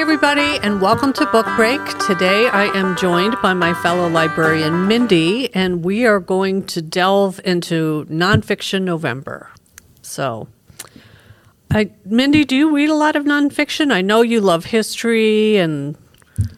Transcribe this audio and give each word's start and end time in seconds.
Hi, 0.00 0.02
everybody, 0.02 0.58
and 0.62 0.80
welcome 0.80 1.12
to 1.12 1.26
Book 1.26 1.44
Break. 1.56 1.78
Today 2.06 2.48
I 2.48 2.74
am 2.74 2.96
joined 2.96 3.36
by 3.42 3.52
my 3.52 3.74
fellow 3.74 4.08
librarian, 4.08 4.88
Mindy, 4.88 5.54
and 5.54 5.84
we 5.84 6.06
are 6.06 6.18
going 6.18 6.64
to 6.68 6.80
delve 6.80 7.38
into 7.44 8.06
nonfiction 8.06 8.80
November. 8.80 9.50
So, 10.00 10.48
I, 11.70 11.90
Mindy, 12.06 12.46
do 12.46 12.56
you 12.56 12.74
read 12.74 12.88
a 12.88 12.94
lot 12.94 13.14
of 13.14 13.26
nonfiction? 13.26 13.92
I 13.92 14.00
know 14.00 14.22
you 14.22 14.40
love 14.40 14.64
history 14.64 15.58
and 15.58 15.98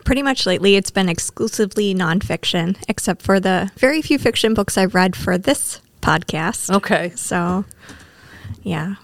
Pretty 0.04 0.22
much 0.22 0.46
lately, 0.46 0.77
it's 0.77 0.93
been 0.93 1.09
exclusively 1.09 1.93
nonfiction, 1.96 2.77
except 2.88 3.22
for 3.22 3.40
the 3.40 3.72
very 3.77 4.02
few 4.02 4.20
fiction 4.20 4.54
books 4.54 4.79
I've 4.79 4.95
read 4.95 5.16
for 5.16 5.36
this 5.36 5.80
podcast. 6.00 6.72
okay, 6.77 7.11
So, 7.16 7.64
yeah, 8.62 8.95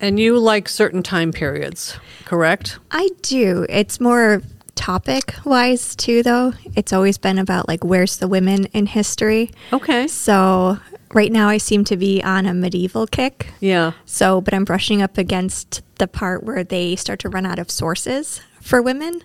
and 0.00 0.18
you 0.20 0.38
like 0.38 0.68
certain 0.68 1.02
time 1.02 1.32
periods, 1.32 1.98
correct? 2.24 2.78
I 2.90 3.08
do. 3.22 3.66
It's 3.68 4.00
more 4.00 4.42
topic 4.74 5.34
wise, 5.44 5.96
too, 5.96 6.22
though. 6.22 6.52
It's 6.76 6.92
always 6.92 7.18
been 7.18 7.38
about 7.38 7.68
like 7.68 7.84
where's 7.84 8.18
the 8.18 8.28
women 8.28 8.66
in 8.66 8.86
history. 8.86 9.50
Okay, 9.72 10.06
So, 10.06 10.78
right 11.14 11.32
now, 11.32 11.48
I 11.48 11.58
seem 11.58 11.84
to 11.84 11.96
be 11.96 12.22
on 12.22 12.46
a 12.46 12.54
medieval 12.54 13.06
kick. 13.06 13.48
yeah, 13.60 13.92
So, 14.04 14.40
but 14.40 14.54
I'm 14.54 14.64
brushing 14.64 15.02
up 15.02 15.18
against 15.18 15.82
the 15.96 16.06
part 16.06 16.44
where 16.44 16.62
they 16.62 16.94
start 16.96 17.18
to 17.20 17.28
run 17.28 17.44
out 17.46 17.58
of 17.58 17.70
sources 17.70 18.40
for 18.60 18.80
women. 18.80 19.22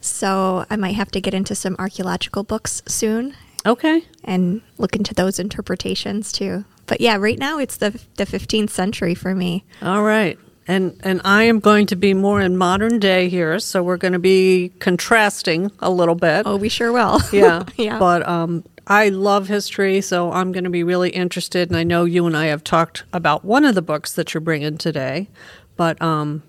So, 0.00 0.66
I 0.70 0.76
might 0.76 0.94
have 0.94 1.10
to 1.12 1.20
get 1.20 1.34
into 1.34 1.54
some 1.54 1.74
archaeological 1.78 2.44
books 2.44 2.82
soon 2.86 3.34
okay. 3.66 4.04
and 4.24 4.62
look 4.78 4.94
into 4.94 5.14
those 5.14 5.38
interpretations 5.38 6.30
too. 6.32 6.64
But 6.86 7.00
yeah, 7.00 7.16
right 7.16 7.38
now 7.38 7.58
it's 7.58 7.76
the 7.76 8.00
the 8.16 8.26
15th 8.26 8.70
century 8.70 9.14
for 9.14 9.34
me. 9.34 9.64
All 9.80 10.02
right. 10.02 10.38
And 10.66 10.98
and 11.02 11.20
I 11.24 11.44
am 11.44 11.60
going 11.60 11.86
to 11.86 11.96
be 11.96 12.14
more 12.14 12.40
in 12.40 12.56
modern 12.56 12.98
day 12.98 13.28
here, 13.28 13.58
so 13.58 13.82
we're 13.82 13.96
going 13.96 14.12
to 14.12 14.18
be 14.18 14.72
contrasting 14.78 15.72
a 15.80 15.90
little 15.90 16.14
bit. 16.14 16.46
Oh, 16.46 16.56
we 16.56 16.68
sure 16.68 16.92
will. 16.92 17.20
yeah. 17.32 17.64
yeah. 17.76 17.98
But 17.98 18.26
um 18.28 18.64
I 18.86 19.10
love 19.10 19.48
history, 19.48 20.00
so 20.00 20.32
I'm 20.32 20.50
going 20.50 20.64
to 20.64 20.70
be 20.70 20.82
really 20.82 21.10
interested 21.10 21.68
and 21.68 21.76
I 21.76 21.84
know 21.84 22.04
you 22.04 22.26
and 22.26 22.36
I 22.36 22.46
have 22.46 22.64
talked 22.64 23.04
about 23.12 23.44
one 23.44 23.64
of 23.64 23.74
the 23.74 23.82
books 23.82 24.12
that 24.14 24.34
you're 24.34 24.40
bringing 24.40 24.78
today. 24.78 25.28
But 25.76 26.00
um 26.00 26.42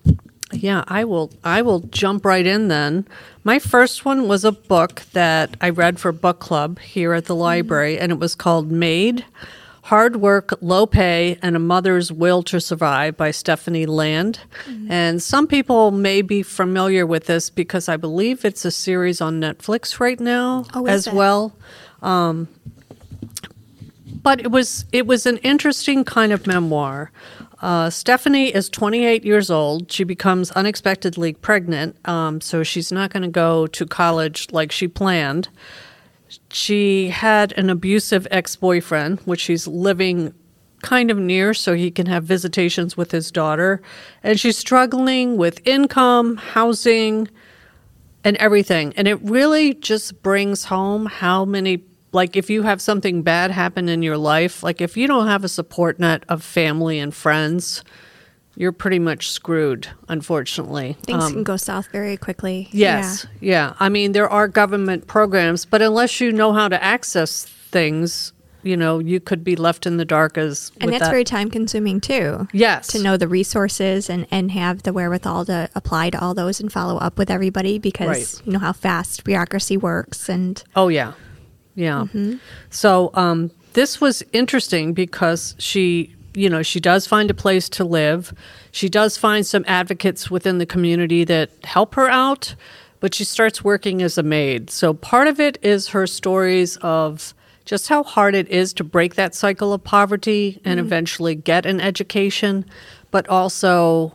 yeah, 0.52 0.83
I 0.88 1.03
will 1.03 1.31
I 1.44 1.61
will 1.61 1.79
jump 1.81 2.25
right 2.25 2.45
in 2.45 2.67
then. 2.67 3.07
My 3.44 3.59
first 3.59 4.05
one 4.05 4.27
was 4.27 4.45
a 4.45 4.52
book 4.52 5.03
that 5.13 5.57
I 5.59 5.69
read 5.69 6.00
for 6.00 6.11
book 6.11 6.39
club 6.39 6.79
here 6.79 7.13
at 7.13 7.25
the 7.25 7.35
library 7.35 7.97
and 7.97 8.11
it 8.11 8.19
was 8.19 8.35
called 8.35 8.72
Maid 8.72 9.25
Hard 9.83 10.15
Work, 10.17 10.53
Low 10.61 10.85
Pay, 10.85 11.37
and 11.41 11.55
a 11.55 11.59
Mother's 11.59 12.11
Will 12.11 12.41
to 12.43 12.61
Survive 12.61 13.17
by 13.17 13.31
Stephanie 13.31 13.85
Land. 13.85 14.39
And 14.89 15.21
some 15.21 15.45
people 15.45 15.91
may 15.91 16.21
be 16.21 16.41
familiar 16.41 17.05
with 17.05 17.25
this 17.25 17.49
because 17.49 17.89
I 17.89 17.97
believe 17.97 18.45
it's 18.45 18.63
a 18.63 18.71
series 18.71 19.19
on 19.19 19.41
Netflix 19.41 19.99
right 19.99 20.19
now 20.19 20.65
Oh, 20.73 20.85
as 20.87 21.07
it? 21.07 21.13
well. 21.13 21.53
Um, 22.01 22.47
but 24.21 24.39
it 24.39 24.51
was 24.51 24.85
it 24.93 25.05
was 25.05 25.25
an 25.25 25.35
interesting 25.39 26.05
kind 26.05 26.31
of 26.31 26.47
memoir. 26.47 27.11
Uh, 27.61 27.89
Stephanie 27.89 28.53
is 28.53 28.69
28 28.69 29.25
years 29.25 29.49
old. 29.49 29.91
She 29.91 30.05
becomes 30.05 30.51
unexpectedly 30.51 31.33
pregnant, 31.33 31.95
um, 32.07 32.39
so 32.39 32.63
she's 32.63 32.89
not 32.91 33.11
going 33.11 33.23
to 33.23 33.29
go 33.29 33.67
to 33.67 33.85
college 33.85 34.47
like 34.51 34.71
she 34.71 34.87
planned. 34.87 35.49
She 36.51 37.09
had 37.09 37.53
an 37.53 37.69
abusive 37.69 38.27
ex 38.31 38.55
boyfriend, 38.55 39.19
which 39.21 39.41
she's 39.41 39.67
living 39.67 40.33
kind 40.81 41.09
of 41.09 41.17
near 41.17 41.53
so 41.53 41.73
he 41.73 41.89
can 41.89 42.05
have 42.05 42.23
visitations 42.25 42.95
with 42.95 43.11
his 43.11 43.31
daughter. 43.31 43.81
And 44.21 44.39
she's 44.39 44.57
struggling 44.57 45.37
with 45.37 45.65
income, 45.65 46.37
housing, 46.37 47.29
and 48.23 48.37
everything. 48.37 48.93
And 48.95 49.07
it 49.07 49.21
really 49.23 49.73
just 49.73 50.21
brings 50.21 50.66
home 50.66 51.07
how 51.07 51.45
many, 51.45 51.83
like, 52.11 52.35
if 52.35 52.49
you 52.49 52.63
have 52.63 52.81
something 52.81 53.22
bad 53.23 53.51
happen 53.51 53.89
in 53.89 54.03
your 54.03 54.17
life, 54.17 54.61
like, 54.61 54.81
if 54.81 54.95
you 54.95 55.07
don't 55.07 55.27
have 55.27 55.43
a 55.43 55.49
support 55.49 55.99
net 55.99 56.23
of 56.29 56.43
family 56.43 56.99
and 56.99 57.13
friends, 57.13 57.83
you're 58.56 58.72
pretty 58.72 59.00
much 59.00 59.30
screwed, 59.31 59.88
unfortunately. 60.09 60.97
Things 61.03 61.24
Um, 61.24 61.34
can 61.34 61.44
go 61.44 61.58
south 61.58 61.88
very 61.91 62.18
quickly. 62.18 62.69
Yes, 62.72 63.25
yeah. 63.40 63.74
I 63.80 63.90
mean, 63.90 64.12
there 64.12 64.30
are 64.30 64.47
government 64.47 65.08
programs, 65.08 65.66
but 65.66 65.81
unless 65.81 66.19
you 66.22 66.31
know 66.31 66.53
how 66.53 66.68
to 66.68 66.81
access 66.84 67.46
things, 67.46 68.31
you 68.62 68.78
know, 68.78 69.00
you 69.00 69.19
could 69.19 69.44
be 69.44 69.56
left 69.58 69.86
in 69.86 69.97
the 69.97 70.06
dark 70.06 70.38
as. 70.38 70.72
And 70.80 70.91
that's 70.94 71.03
that. 71.03 71.09
very 71.09 71.24
time 71.25 71.50
consuming 71.50 72.00
too. 72.00 72.47
Yes. 72.53 72.88
To 72.88 73.02
know 73.03 73.18
the 73.18 73.28
resources 73.28 74.09
and, 74.09 74.25
and 74.31 74.52
have 74.52 74.84
the 74.84 74.94
wherewithal 74.94 75.46
to 75.46 75.70
apply 75.75 76.12
to 76.12 76.22
all 76.22 76.34
those 76.34 76.62
and 76.62 76.72
follow 76.72 76.97
up 76.97 77.18
with 77.18 77.30
everybody 77.30 77.78
because 77.80 78.08
Right. 78.08 78.41
you 78.46 78.53
know 78.53 78.59
how 78.59 78.72
fast 78.72 79.24
bureaucracy 79.25 79.75
works 79.75 80.30
and 80.30 80.64
Oh 80.78 80.88
yeah, 80.88 81.12
yeah. 81.75 82.06
So 82.70 83.12
um, 83.16 83.52
this 83.74 84.00
was 84.00 84.24
interesting 84.31 84.94
because 84.94 85.56
she, 85.58 86.16
you 86.33 86.49
know, 86.49 86.63
she 86.63 86.79
does 86.79 87.07
find 87.07 87.29
a 87.29 87.33
place 87.33 87.69
to 87.69 87.83
live. 87.83 88.33
She 88.71 88.89
does 88.89 89.17
find 89.17 89.45
some 89.45 89.63
advocates 89.67 90.31
within 90.31 90.57
the 90.57 90.66
community 90.66 91.23
that 91.25 91.51
help 91.63 91.95
her 91.95 92.09
out, 92.09 92.55
but 92.99 93.13
she 93.13 93.23
starts 93.23 93.63
working 93.63 94.01
as 94.01 94.17
a 94.17 94.23
maid. 94.23 94.69
So 94.69 94.93
part 94.93 95.27
of 95.27 95.39
it 95.39 95.57
is 95.61 95.89
her 95.89 96.07
stories 96.07 96.77
of 96.77 97.33
just 97.66 97.88
how 97.88 98.03
hard 98.03 98.35
it 98.35 98.49
is 98.49 98.73
to 98.73 98.83
break 98.83 99.16
that 99.16 99.33
cycle 99.33 99.73
of 99.73 99.83
poverty 99.83 100.59
and 100.66 100.79
eventually 100.79 101.35
get 101.35 101.66
an 101.66 101.79
education, 101.79 102.66
but 103.11 103.27
also 103.29 104.13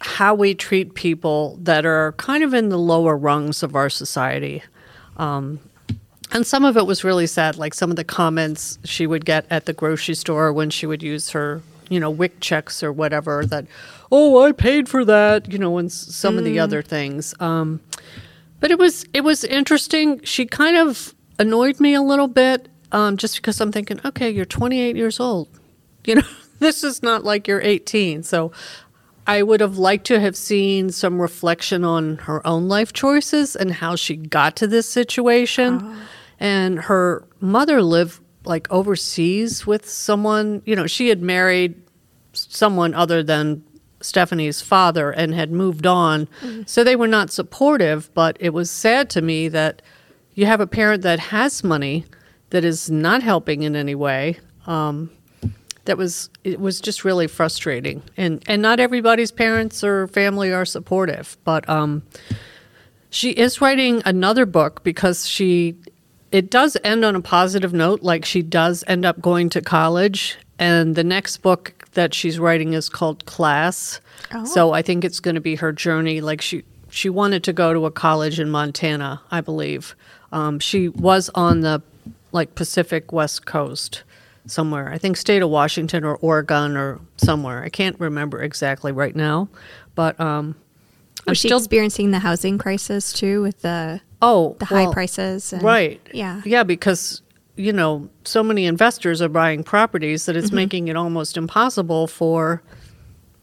how 0.00 0.34
we 0.34 0.54
treat 0.54 0.94
people 0.94 1.58
that 1.62 1.84
are 1.84 2.12
kind 2.12 2.44
of 2.44 2.54
in 2.54 2.68
the 2.68 2.78
lower 2.78 3.16
rungs 3.16 3.62
of 3.62 3.74
our 3.74 3.90
society. 3.90 4.62
Um, 5.16 5.58
and 6.32 6.46
some 6.46 6.64
of 6.64 6.76
it 6.76 6.86
was 6.86 7.04
really 7.04 7.26
sad, 7.26 7.56
like 7.56 7.74
some 7.74 7.90
of 7.90 7.96
the 7.96 8.04
comments 8.04 8.78
she 8.84 9.06
would 9.06 9.24
get 9.24 9.46
at 9.50 9.66
the 9.66 9.72
grocery 9.72 10.14
store 10.14 10.52
when 10.52 10.70
she 10.70 10.86
would 10.86 11.02
use 11.02 11.30
her, 11.30 11.62
you 11.88 11.98
know, 11.98 12.10
WIC 12.10 12.40
checks 12.40 12.82
or 12.82 12.92
whatever 12.92 13.46
that, 13.46 13.66
oh, 14.12 14.44
I 14.44 14.52
paid 14.52 14.88
for 14.88 15.04
that, 15.04 15.50
you 15.50 15.58
know, 15.58 15.78
and 15.78 15.90
some 15.90 16.36
of 16.36 16.44
the 16.44 16.58
other 16.58 16.82
things. 16.82 17.34
Um, 17.40 17.80
but 18.60 18.70
it 18.70 18.78
was 18.78 19.06
it 19.14 19.22
was 19.22 19.44
interesting. 19.44 20.20
She 20.24 20.44
kind 20.44 20.76
of 20.76 21.14
annoyed 21.38 21.80
me 21.80 21.94
a 21.94 22.02
little 22.02 22.28
bit, 22.28 22.68
um, 22.92 23.16
just 23.16 23.36
because 23.36 23.60
I'm 23.60 23.72
thinking, 23.72 24.00
okay, 24.04 24.30
you're 24.30 24.44
28 24.44 24.96
years 24.96 25.20
old, 25.20 25.48
you 26.04 26.16
know, 26.16 26.22
this 26.58 26.84
is 26.84 27.02
not 27.02 27.24
like 27.24 27.48
you're 27.48 27.62
18. 27.62 28.22
So 28.22 28.52
I 29.26 29.42
would 29.42 29.60
have 29.60 29.76
liked 29.76 30.06
to 30.06 30.20
have 30.20 30.36
seen 30.36 30.90
some 30.90 31.20
reflection 31.20 31.84
on 31.84 32.16
her 32.18 32.44
own 32.46 32.68
life 32.68 32.92
choices 32.92 33.54
and 33.54 33.70
how 33.72 33.94
she 33.94 34.16
got 34.16 34.56
to 34.56 34.66
this 34.66 34.88
situation. 34.88 35.96
And 36.40 36.78
her 36.80 37.26
mother 37.40 37.82
lived 37.82 38.20
like 38.44 38.70
overseas 38.70 39.66
with 39.66 39.88
someone, 39.88 40.62
you 40.64 40.74
know, 40.76 40.86
she 40.86 41.08
had 41.08 41.22
married 41.22 41.80
someone 42.32 42.94
other 42.94 43.22
than 43.22 43.62
Stephanie's 44.00 44.62
father 44.62 45.10
and 45.10 45.34
had 45.34 45.50
moved 45.50 45.86
on. 45.86 46.28
So 46.66 46.84
they 46.84 46.96
were 46.96 47.08
not 47.08 47.30
supportive, 47.30 48.12
but 48.14 48.36
it 48.40 48.50
was 48.50 48.70
sad 48.70 49.10
to 49.10 49.22
me 49.22 49.48
that 49.48 49.82
you 50.34 50.46
have 50.46 50.60
a 50.60 50.66
parent 50.66 51.02
that 51.02 51.18
has 51.18 51.64
money 51.64 52.04
that 52.50 52.64
is 52.64 52.90
not 52.90 53.22
helping 53.22 53.62
in 53.62 53.74
any 53.74 53.94
way. 53.94 54.38
Um, 54.66 55.10
that 55.88 55.96
was 55.96 56.28
it 56.44 56.60
was 56.60 56.82
just 56.82 57.02
really 57.02 57.26
frustrating 57.26 58.02
and 58.18 58.44
and 58.46 58.60
not 58.60 58.78
everybody's 58.78 59.30
parents 59.30 59.82
or 59.82 60.06
family 60.08 60.52
are 60.52 60.66
supportive 60.66 61.38
but 61.44 61.66
um 61.66 62.02
she 63.08 63.30
is 63.30 63.62
writing 63.62 64.02
another 64.04 64.44
book 64.44 64.84
because 64.84 65.26
she 65.26 65.74
it 66.30 66.50
does 66.50 66.76
end 66.84 67.04
on 67.04 67.16
a 67.16 67.20
positive 67.20 67.72
note 67.72 68.02
like 68.02 68.24
she 68.24 68.42
does 68.42 68.84
end 68.86 69.04
up 69.04 69.20
going 69.20 69.48
to 69.50 69.60
college. 69.60 70.36
And 70.58 70.96
the 70.96 71.04
next 71.04 71.38
book 71.38 71.86
that 71.92 72.12
she's 72.14 72.38
writing 72.38 72.72
is 72.72 72.88
called 72.88 73.24
class. 73.26 74.00
So 74.44 74.72
i 74.72 74.82
think 74.82 75.04
it's 75.04 75.20
going 75.20 75.36
to 75.36 75.40
be 75.40 75.54
her 75.56 75.72
journey. 75.72 76.20
Like 76.20 76.40
she 76.42 76.64
she 76.90 77.08
wanted 77.08 77.44
to 77.44 77.52
go 77.52 77.72
to 77.72 77.86
a 77.86 77.90
college 77.90 78.40
in 78.40 78.50
montana 78.50 79.20
i 79.30 79.40
believe. 79.40 79.94
Um, 80.32 80.58
she 80.58 80.88
was 80.88 81.30
on 81.34 81.60
the 81.60 81.82
like 82.32 82.54
pacific 82.54 83.12
west 83.12 83.46
coast 83.46 84.02
somewhere. 84.46 84.90
I 84.90 84.98
think 84.98 85.16
state 85.16 85.42
of 85.42 85.50
Washington 85.50 86.04
or 86.04 86.16
Oregon 86.16 86.76
or 86.76 87.00
somewhere. 87.16 87.62
I 87.62 87.68
can't 87.68 87.98
remember 87.98 88.42
exactly 88.42 88.92
right 88.92 89.14
now, 89.14 89.48
but 89.94 90.18
um, 90.20 90.56
was 91.30 91.38
she 91.38 91.48
still 91.48 91.58
experiencing 91.58 92.10
the 92.10 92.18
housing 92.20 92.58
crisis 92.58 93.12
too 93.12 93.42
with 93.42 93.62
the 93.62 94.00
oh 94.22 94.56
the 94.58 94.64
high 94.66 94.84
well, 94.84 94.92
prices 94.92 95.52
and, 95.52 95.62
right. 95.62 96.00
yeah 96.12 96.42
yeah, 96.44 96.62
because 96.62 97.22
you 97.56 97.72
know 97.72 98.08
so 98.24 98.42
many 98.42 98.66
investors 98.66 99.20
are 99.20 99.28
buying 99.28 99.64
properties 99.64 100.26
that 100.26 100.36
Mm-hmm. 100.36 100.44
it's 100.44 100.52
making 100.52 100.88
it 100.88 100.96
almost 100.96 101.36
impossible 101.36 102.06
for 102.06 102.62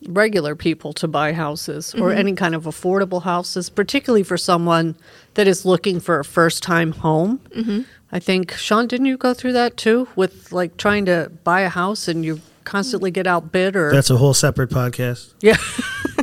regular 0.07 0.55
people 0.55 0.93
to 0.93 1.07
buy 1.07 1.33
houses 1.33 1.93
or 1.95 2.09
Mm-hmm. 2.09 2.17
any 2.19 2.33
kind 2.35 2.53
of 2.55 2.65
affordable 2.65 3.23
houses, 3.23 3.69
particularly 3.69 4.23
for 4.23 4.37
someone 4.37 4.95
that 5.33 5.47
is 5.47 5.65
looking 5.65 5.99
for 5.99 6.19
a 6.19 6.23
first 6.25 6.61
time 6.61 6.91
home. 6.91 7.39
Mm-hmm. 7.55 7.81
I 8.11 8.19
think, 8.19 8.51
Sean, 8.53 8.87
didn't 8.87 9.07
you 9.07 9.17
go 9.17 9.33
through 9.33 9.53
that 9.53 9.77
too 9.77 10.07
with 10.15 10.51
like 10.51 10.77
trying 10.77 11.05
to 11.05 11.31
buy 11.43 11.61
a 11.61 11.69
house 11.69 12.07
and 12.07 12.23
you 12.23 12.39
constantly 12.63 13.09
get 13.11 13.25
outbid 13.27 13.75
or. 13.75 13.91
That's 13.91 14.09
a 14.11 14.17
whole 14.17 14.33
separate 14.35 14.69
podcast. 14.69 15.33
yeah. 15.41 15.57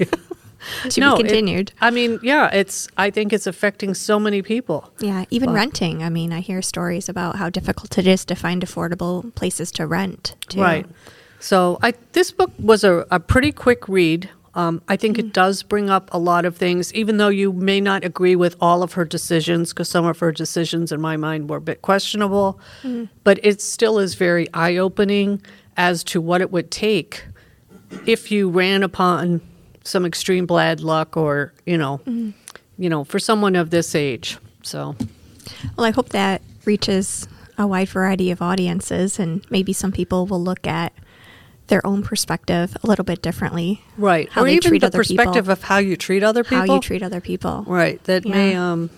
to 0.91 1.01
No, 1.01 1.17
be 1.17 1.23
it- 1.23 1.27
continued. 1.27 1.73
I 1.81 1.91
mean, 1.91 2.19
yeah, 2.23 2.49
it's. 2.53 2.89
I 2.97 3.11
think 3.11 3.33
it's 3.33 3.47
affecting 3.47 3.95
so 3.95 4.19
many 4.19 4.43
people. 4.43 4.91
yeah, 5.01 5.25
even 5.31 5.49
Well- 5.51 5.57
renting. 5.57 6.03
I 6.03 6.09
mean, 6.11 6.33
I 6.33 6.41
hear 6.41 6.63
stories 6.63 7.09
about 7.09 7.37
how 7.37 7.51
difficult 7.51 7.99
it 7.99 8.07
is 8.07 8.25
to 8.27 8.35
find 8.35 8.63
affordable 8.63 9.35
places 9.35 9.71
to 9.73 9.87
rent. 9.87 10.35
Too. 10.49 10.61
Right. 10.61 10.87
So 11.41 11.79
I 11.83 11.95
this 12.13 12.31
book 12.31 12.51
was 12.59 12.85
a, 12.85 13.07
a 13.11 13.19
pretty 13.19 13.53
quick 13.53 13.89
read. 13.89 14.29
Um, 14.55 14.83
I 14.87 14.97
think 14.97 15.19
it 15.19 15.33
does 15.33 15.63
bring 15.63 15.89
up 15.89 16.11
a 16.13 16.19
lot 16.19 16.45
of 16.45 16.59
things, 16.59 16.93
even 16.93 17.17
though 17.17 17.31
you 17.31 17.55
may 17.55 17.81
not 17.81 18.05
agree 18.05 18.37
with 18.37 18.55
all 18.61 18.83
of 18.83 18.93
her 18.93 19.05
decisions, 19.07 19.71
because 19.73 19.89
some 19.89 20.05
of 20.05 20.19
her 20.19 20.31
decisions, 20.31 20.93
in 20.93 21.01
my 21.01 21.17
mind, 21.17 21.49
were 21.49 21.57
a 21.57 21.61
bit 21.63 21.81
questionable. 21.81 22.61
But 23.25 23.41
it 23.43 23.63
still 23.63 23.99
is 23.99 24.15
very 24.15 24.53
eye 24.53 24.77
opening 24.77 25.41
as 25.79 26.05
to 26.05 26.21
what 26.21 26.43
it 26.43 26.53
would 26.53 26.71
take 26.71 27.25
if 28.07 28.31
you 28.31 28.51
ran 28.51 28.83
upon 28.83 29.41
some 29.85 30.05
extreme 30.07 30.47
bad 30.47 30.81
luck, 30.81 31.17
or 31.17 31.53
you 31.67 31.77
know, 31.79 32.01
you 32.07 32.89
know, 32.89 33.05
for 33.05 33.19
someone 33.19 33.57
of 33.57 33.71
this 33.71 33.95
age. 33.95 34.39
So 34.63 34.97
Well, 35.77 35.87
I 35.87 35.91
hope 35.91 36.11
that 36.11 36.43
reaches 36.65 37.27
a 37.59 37.67
wide 37.67 37.89
variety 37.89 38.31
of 38.31 38.41
audiences, 38.43 39.19
and 39.19 39.45
maybe 39.51 39.73
some 39.73 39.93
people 39.93 40.27
will 40.27 40.43
look 40.43 40.67
at 40.67 40.93
their 41.69 41.85
own 41.87 42.03
perspective 42.03 42.77
a 42.83 42.87
little 42.87 43.05
bit 43.05 43.23
differently. 43.23 43.83
right, 43.97 44.29
How 44.31 44.43
or 44.43 44.45
they 44.45 44.55
even 44.55 44.71
treat 44.71 44.81
the 44.81 44.87
other 44.89 44.99
perspective 44.99 45.45
people. 45.45 45.53
of 45.53 45.63
how 45.63 45.79
you 45.79 45.97
treat 45.97 46.23
other 46.23 46.43
people. 46.45 46.59
How 46.67 46.75
you 46.75 46.81
treat 46.81 47.03
other 47.03 47.21
people. 47.21 47.65
Right. 47.67 48.03
That 48.05 48.25
may 48.27 48.55
um 48.55 48.91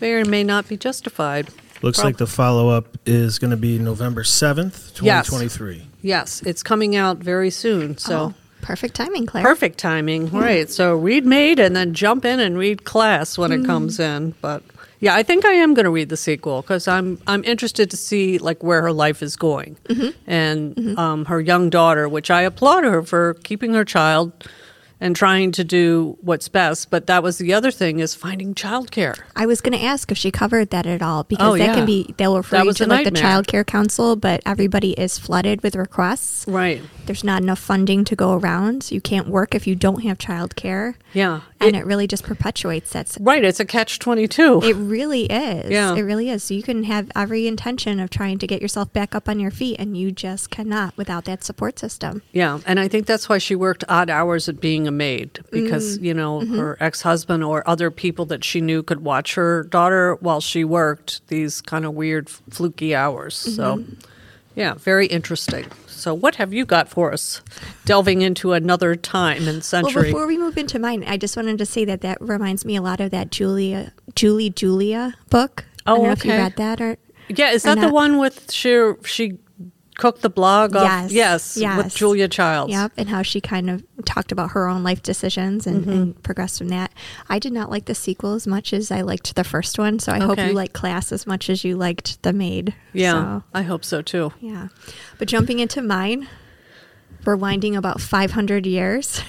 may 0.00 0.12
or 0.12 0.24
may 0.24 0.44
not 0.44 0.68
be 0.68 0.76
justified. 0.76 1.48
Looks 1.82 1.98
Prob- 1.98 2.06
like 2.06 2.16
the 2.16 2.26
follow 2.26 2.68
up 2.70 2.98
is 3.06 3.38
going 3.38 3.50
to 3.50 3.56
be 3.56 3.78
November 3.78 4.22
7th, 4.24 5.00
Yes. 5.02 5.26
2023. 5.26 5.86
Yes, 6.02 6.42
it's 6.46 6.62
coming 6.62 6.96
out 6.96 7.18
very 7.18 7.50
soon. 7.50 7.98
So 7.98 8.18
Oh, 8.18 8.34
perfect 8.66 8.94
timing, 8.94 9.26
Claire. 9.26 9.44
perfect 9.44 9.78
timing. 9.78 10.30
Right. 10.30 10.68
So 10.70 10.94
read 10.96 11.24
Maid 11.24 11.58
and 11.60 11.74
then 11.76 11.94
jump 11.94 12.24
in 12.24 12.40
and 12.40 12.58
read 12.58 12.84
Class 12.84 13.38
when 13.38 13.52
it 13.52 13.60
Mm. 13.60 13.66
comes 13.66 14.00
in. 14.00 14.34
But 14.42 14.62
yeah, 15.00 15.14
I 15.14 15.22
think 15.22 15.44
I 15.44 15.52
am 15.64 15.74
going 15.74 15.84
to 15.84 15.90
read 15.90 16.08
the 16.08 16.16
sequel 16.16 16.62
because 16.62 16.88
I'm 16.88 17.18
I'm 17.26 17.44
interested 17.44 17.90
to 17.90 17.96
see 17.96 18.38
like 18.38 18.62
where 18.62 18.82
her 18.82 18.92
life 18.92 19.22
is 19.22 19.36
going 19.36 19.76
Mm-hmm. 19.88 20.10
and 20.26 20.98
Um, 20.98 21.24
her 21.26 21.40
young 21.40 21.70
daughter, 21.70 22.08
which 22.08 22.30
I 22.30 22.42
applaud 22.42 22.84
her 22.84 23.02
for 23.02 23.34
keeping 23.44 23.74
her 23.74 23.84
child 23.84 24.32
and 25.00 25.14
trying 25.14 25.52
to 25.52 25.64
do 25.64 26.16
what's 26.20 26.48
best. 26.48 26.90
But 26.90 27.06
that 27.06 27.22
was 27.22 27.38
the 27.38 27.52
other 27.52 27.70
thing 27.70 27.98
is 27.98 28.14
finding 28.14 28.54
childcare. 28.54 29.14
I 29.34 29.46
was 29.46 29.60
going 29.60 29.78
to 29.78 29.84
ask 29.84 30.10
if 30.10 30.18
she 30.18 30.30
covered 30.30 30.70
that 30.70 30.86
at 30.86 31.02
all 31.02 31.24
because 31.24 31.46
Oh, 31.46 31.58
that 31.58 31.64
yeah. 31.64 31.74
can 31.74 31.86
be 31.86 32.14
they'll 32.16 32.36
refer 32.36 32.62
you 32.62 32.72
to 32.72 32.86
like 32.86 33.04
the 33.04 33.10
nightmare. 33.10 33.22
child 33.22 33.46
care 33.46 33.64
council, 33.64 34.16
but 34.16 34.40
everybody 34.46 34.92
is 34.92 35.18
flooded 35.18 35.62
with 35.62 35.76
requests. 35.76 36.46
Right. 36.48 36.80
There's 37.06 37.22
not 37.24 37.42
enough 37.42 37.58
funding 37.60 38.04
to 38.06 38.16
go 38.16 38.32
around. 38.32 38.90
You 38.90 39.00
can't 39.00 39.28
work 39.28 39.54
if 39.54 39.66
you 39.66 39.74
don't 39.76 40.02
have 40.02 40.18
childcare. 40.18 40.94
Yeah. 41.12 41.40
And 41.60 41.74
It- 41.74 41.80
it, 41.80 41.86
really 41.86 42.06
just 42.06 42.24
perpetuates 42.24 42.90
that. 42.92 43.16
right. 43.20 43.44
It's 43.44 43.60
a 43.60 43.64
catch 43.64 43.98
twenty 43.98 44.26
two. 44.26 44.60
It 44.62 44.74
really 44.76 45.24
is. 45.26 45.70
Yeah. 45.70 45.94
It 45.94 46.02
really 46.02 46.30
is. 46.30 46.42
So 46.42 46.54
you 46.54 46.62
can 46.62 46.84
have 46.84 47.10
every 47.14 47.46
intention 47.46 48.00
of 48.00 48.10
trying 48.10 48.38
to 48.38 48.46
get 48.46 48.60
yourself 48.60 48.92
back 48.92 49.14
up 49.14 49.28
on 49.28 49.38
your 49.40 49.50
feet, 49.50 49.76
and 49.78 49.96
you 49.96 50.10
just 50.10 50.50
cannot 50.50 50.96
without 50.96 51.24
that 51.26 51.44
support 51.44 51.78
system. 51.78 52.22
Yeah, 52.32 52.58
and 52.66 52.80
I 52.80 52.88
think 52.88 53.06
that's 53.06 53.28
why 53.28 53.38
she 53.38 53.54
worked 53.54 53.84
odd 53.88 54.10
hours 54.10 54.48
at 54.48 54.60
being 54.60 54.85
a 54.86 54.90
maid 54.90 55.40
because, 55.50 55.98
mm. 55.98 56.02
you 56.04 56.14
know, 56.14 56.40
mm-hmm. 56.40 56.56
her 56.58 56.76
ex 56.80 57.02
husband 57.02 57.44
or 57.44 57.68
other 57.68 57.90
people 57.90 58.24
that 58.26 58.44
she 58.44 58.60
knew 58.60 58.82
could 58.82 59.00
watch 59.00 59.34
her 59.34 59.64
daughter 59.64 60.16
while 60.16 60.40
she 60.40 60.64
worked 60.64 61.26
these 61.28 61.60
kind 61.60 61.84
of 61.84 61.94
weird, 61.94 62.28
fluky 62.28 62.94
hours. 62.94 63.34
So, 63.34 63.78
mm-hmm. 63.78 63.94
yeah, 64.54 64.74
very 64.74 65.06
interesting. 65.06 65.66
So, 65.86 66.12
what 66.14 66.36
have 66.36 66.52
you 66.52 66.64
got 66.64 66.88
for 66.88 67.12
us 67.12 67.40
delving 67.84 68.22
into 68.22 68.52
another 68.52 68.94
time 68.94 69.48
and 69.48 69.64
century? 69.64 69.94
Well, 69.94 70.04
before 70.04 70.26
we 70.26 70.38
move 70.38 70.58
into 70.58 70.78
mine, 70.78 71.04
I 71.06 71.16
just 71.16 71.36
wanted 71.36 71.58
to 71.58 71.66
say 71.66 71.84
that 71.86 72.02
that 72.02 72.20
reminds 72.20 72.64
me 72.64 72.76
a 72.76 72.82
lot 72.82 73.00
of 73.00 73.10
that 73.10 73.30
Julia, 73.30 73.92
Julie 74.14 74.50
Julia 74.50 75.14
book. 75.30 75.64
I 75.86 75.92
Oh, 75.92 75.96
don't 75.96 76.04
know 76.04 76.12
if 76.12 76.24
you 76.24 76.32
okay. 76.32 76.42
read 76.42 76.56
that 76.56 76.80
or. 76.80 76.96
yeah, 77.28 77.50
is 77.50 77.62
that 77.62 77.80
the 77.80 77.88
one 77.88 78.18
with 78.18 78.52
she, 78.52 78.92
she 79.04 79.38
cooked 79.98 80.22
the 80.22 80.30
blog? 80.30 80.76
Of, 80.76 80.82
Yes, 80.82 81.12
yes, 81.12 81.56
yes. 81.56 81.76
with 81.84 81.94
Julia 81.94 82.28
Childs. 82.28 82.70
Yep, 82.72 82.92
and 82.96 83.08
how 83.08 83.22
she 83.22 83.40
kind 83.40 83.68
of 83.70 83.84
talked 84.04 84.30
about 84.32 84.50
her 84.52 84.68
own 84.68 84.82
life 84.82 85.02
decisions 85.02 85.66
and, 85.66 85.82
Mm-hmm. 85.82 85.90
and 85.90 86.22
progressed 86.22 86.58
from 86.58 86.68
that. 86.68 86.92
I 87.28 87.38
did 87.38 87.52
not 87.52 87.70
like 87.70 87.86
the 87.86 87.94
sequel 87.94 88.34
as 88.34 88.46
much 88.46 88.72
as 88.72 88.90
I 88.90 89.00
liked 89.02 89.34
the 89.34 89.44
first 89.44 89.78
one, 89.78 89.98
so 89.98 90.12
I 90.12 90.18
hope 90.20 90.38
you 90.38 90.52
like 90.52 90.72
Class 90.72 91.12
as 91.12 91.26
much 91.26 91.48
as 91.50 91.64
you 91.64 91.76
liked 91.76 92.22
The 92.22 92.32
Maid. 92.32 92.74
Yeah, 92.92 93.12
So, 93.40 93.42
I 93.54 93.62
hope 93.62 93.84
so 93.84 94.02
too. 94.02 94.32
yeah. 94.40 94.68
But 95.18 95.28
jumping 95.28 95.58
into 95.60 95.80
mine, 95.82 96.28
we're 97.24 97.36
winding 97.36 97.74
about 97.76 98.00
500 98.00 98.66
years. 98.66 99.22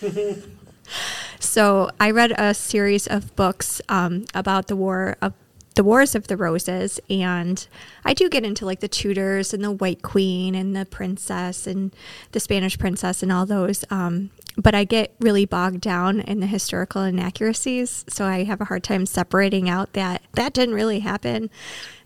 so 1.38 1.90
I 2.00 2.10
read 2.10 2.32
a 2.38 2.54
series 2.54 3.06
of 3.06 3.34
books 3.36 3.80
um, 3.88 4.24
about 4.34 4.68
the 4.68 4.76
war 4.76 5.16
of 5.20 5.32
the 5.74 5.84
Wars 5.84 6.14
of 6.14 6.26
the 6.26 6.36
Roses, 6.36 7.00
and 7.08 7.66
I 8.04 8.14
do 8.14 8.28
get 8.28 8.44
into 8.44 8.66
like 8.66 8.80
the 8.80 8.88
Tudors 8.88 9.54
and 9.54 9.64
the 9.64 9.70
White 9.70 10.02
Queen 10.02 10.54
and 10.54 10.76
the 10.76 10.84
Princess 10.84 11.66
and 11.66 11.94
the 12.32 12.40
Spanish 12.40 12.78
Princess 12.78 13.22
and 13.22 13.32
all 13.32 13.46
those. 13.46 13.84
Um, 13.90 14.30
but 14.56 14.74
I 14.74 14.84
get 14.84 15.14
really 15.18 15.46
bogged 15.46 15.80
down 15.80 16.20
in 16.20 16.40
the 16.40 16.46
historical 16.46 17.02
inaccuracies, 17.02 18.04
so 18.08 18.26
I 18.26 18.44
have 18.44 18.60
a 18.60 18.66
hard 18.66 18.84
time 18.84 19.06
separating 19.06 19.68
out 19.68 19.94
that 19.94 20.22
that 20.34 20.52
didn't 20.52 20.74
really 20.74 21.00
happen. 21.00 21.48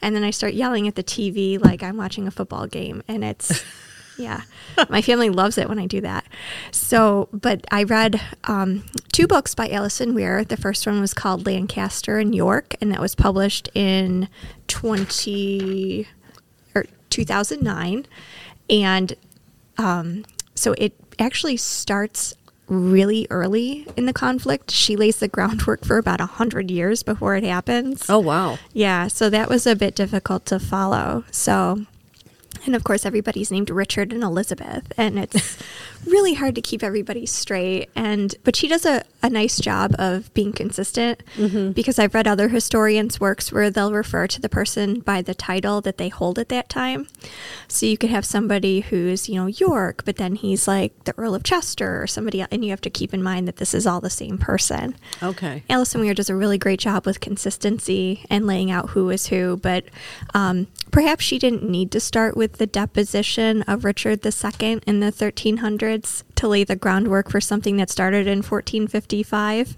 And 0.01 0.15
then 0.15 0.23
I 0.23 0.31
start 0.31 0.55
yelling 0.55 0.87
at 0.87 0.95
the 0.95 1.03
TV 1.03 1.63
like 1.63 1.83
I'm 1.83 1.97
watching 1.97 2.27
a 2.27 2.31
football 2.31 2.67
game, 2.67 3.03
and 3.09 3.25
it's 3.25 3.65
yeah, 4.19 4.43
my 4.89 5.03
family 5.03 5.31
loves 5.31 5.59
it 5.59 5.69
when 5.69 5.79
I 5.79 5.87
do 5.87 6.01
that. 6.01 6.27
So, 6.71 7.29
but 7.33 7.67
I 7.71 7.83
read 7.85 8.21
um, 8.45 8.85
two 9.13 9.27
books 9.27 9.55
by 9.55 9.69
Alison 9.69 10.15
Weir. 10.15 10.45
The 10.45 10.57
first 10.57 10.87
one 10.87 11.01
was 11.01 11.15
called 11.15 11.47
Lancaster 11.47 12.19
and 12.19 12.35
York, 12.35 12.75
and 12.81 12.91
that 12.93 13.01
was 13.01 13.15
published 13.15 13.69
in 13.75 14.29
20 14.69 16.07
or 16.75 16.87
2009. 17.11 18.07
And 18.69 19.15
um, 19.79 20.25
so 20.55 20.75
it 20.79 20.95
actually 21.19 21.57
starts 21.57 22.35
really 22.69 23.27
early 23.31 23.87
in 23.97 24.07
the 24.07 24.13
conflict. 24.13 24.71
She 24.71 24.97
lays 24.97 25.19
the 25.19 25.29
groundwork 25.29 25.85
for 25.85 25.99
about 25.99 26.21
a 26.21 26.25
100 26.27 26.71
years 26.71 27.03
before 27.03 27.37
it 27.37 27.45
happens. 27.45 28.09
Oh, 28.09 28.19
wow. 28.19 28.59
Yeah, 28.73 29.09
so 29.09 29.31
that 29.31 29.49
was 29.49 29.67
a 29.67 29.77
bit 29.77 29.95
difficult 29.95 30.47
to 30.47 30.59
follow. 30.59 31.25
So, 31.31 31.87
and 32.67 32.77
of 32.77 32.85
course, 32.85 33.07
everybody's 33.07 33.51
named 33.51 33.71
Richard 33.71 34.13
and 34.13 34.23
Elizabeth, 34.23 34.93
and 34.97 35.19
it's 35.19 35.59
really 36.07 36.35
hard 36.35 36.55
to 36.55 36.63
keep 36.63 36.83
everybody 36.83 37.27
straight. 37.27 37.91
And 37.95 38.35
but 38.45 38.57
she 38.57 38.69
does 38.69 38.87
a, 38.87 39.03
a 39.23 39.31
nice 39.31 39.59
job 39.59 39.95
of 39.99 40.33
being 40.35 40.53
consistent 40.53 41.23
because 41.75 41.99
I've 41.99 42.15
read 42.15 42.29
other 42.29 42.49
historians' 42.49 43.21
works 43.21 43.53
where 43.53 43.71
they'll 43.71 43.93
refer 43.93 44.27
to 44.29 44.41
the 44.41 44.49
person 44.49 45.01
by 45.01 45.23
the 45.23 45.35
title 45.35 45.81
that 45.83 45.99
they 45.99 46.09
hold 46.09 46.39
at 46.39 46.49
that 46.51 46.69
time. 46.69 47.09
So 47.69 47.87
you 47.87 47.99
could 47.99 48.11
have 48.11 48.25
somebody 48.25 48.81
who's 48.81 49.29
you 49.29 49.37
know 49.37 49.47
York, 49.47 50.05
but 50.05 50.17
then 50.17 50.37
he's 50.37 50.69
like 50.69 51.05
the 51.05 51.15
Earl 51.19 51.35
of 51.35 51.43
Chester 51.43 52.03
or 52.03 52.07
somebody, 52.07 52.41
else, 52.41 52.49
and 52.51 52.65
you 52.65 52.71
have 52.71 52.81
to 52.83 52.91
keep 52.91 53.13
in 53.13 53.23
mind 53.23 53.49
that 53.49 53.57
this 53.57 53.75
is 53.75 53.87
all 53.87 54.01
the 54.01 54.11
same 54.11 54.39
person. 54.39 54.95
Okay. 55.23 55.65
Alison 55.69 56.01
Weir 56.01 56.15
does 56.15 56.31
a 56.31 56.37
really 56.37 56.59
great 56.59 56.81
job 56.81 57.07
with 57.07 57.21
consistency 57.21 58.25
and 58.31 58.47
laying 58.47 58.71
out 58.71 58.91
who 58.91 59.11
is 59.11 59.29
who, 59.29 59.57
but 59.57 59.85
um, 60.35 60.67
perhaps 60.91 61.25
she 61.25 61.39
didn't 61.39 61.69
need 61.69 61.91
to 61.93 62.01
start 62.01 62.37
with 62.37 62.55
the 62.55 62.67
deposition 62.67 63.63
of 63.63 63.85
Richard 63.85 64.25
II 64.25 64.81
in 64.87 65.01
the 65.01 65.13
1300s 65.13 65.96
to 66.05 66.49
lay 66.49 66.65
the 66.65 66.77
groundwork 66.77 67.31
for 67.31 67.41
something 67.41 67.77
that 67.77 67.91
started 67.91 68.27
in 68.27 68.39
1455. 68.39 69.77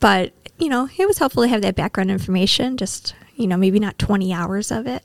But, 0.00 0.32
you 0.58 0.68
know, 0.68 0.88
it 0.96 1.06
was 1.06 1.18
helpful 1.18 1.42
to 1.42 1.48
have 1.48 1.62
that 1.62 1.76
background 1.76 2.10
information, 2.10 2.76
just, 2.76 3.14
you 3.36 3.46
know, 3.46 3.56
maybe 3.56 3.78
not 3.78 3.98
20 3.98 4.32
hours 4.32 4.70
of 4.70 4.86
it. 4.86 5.04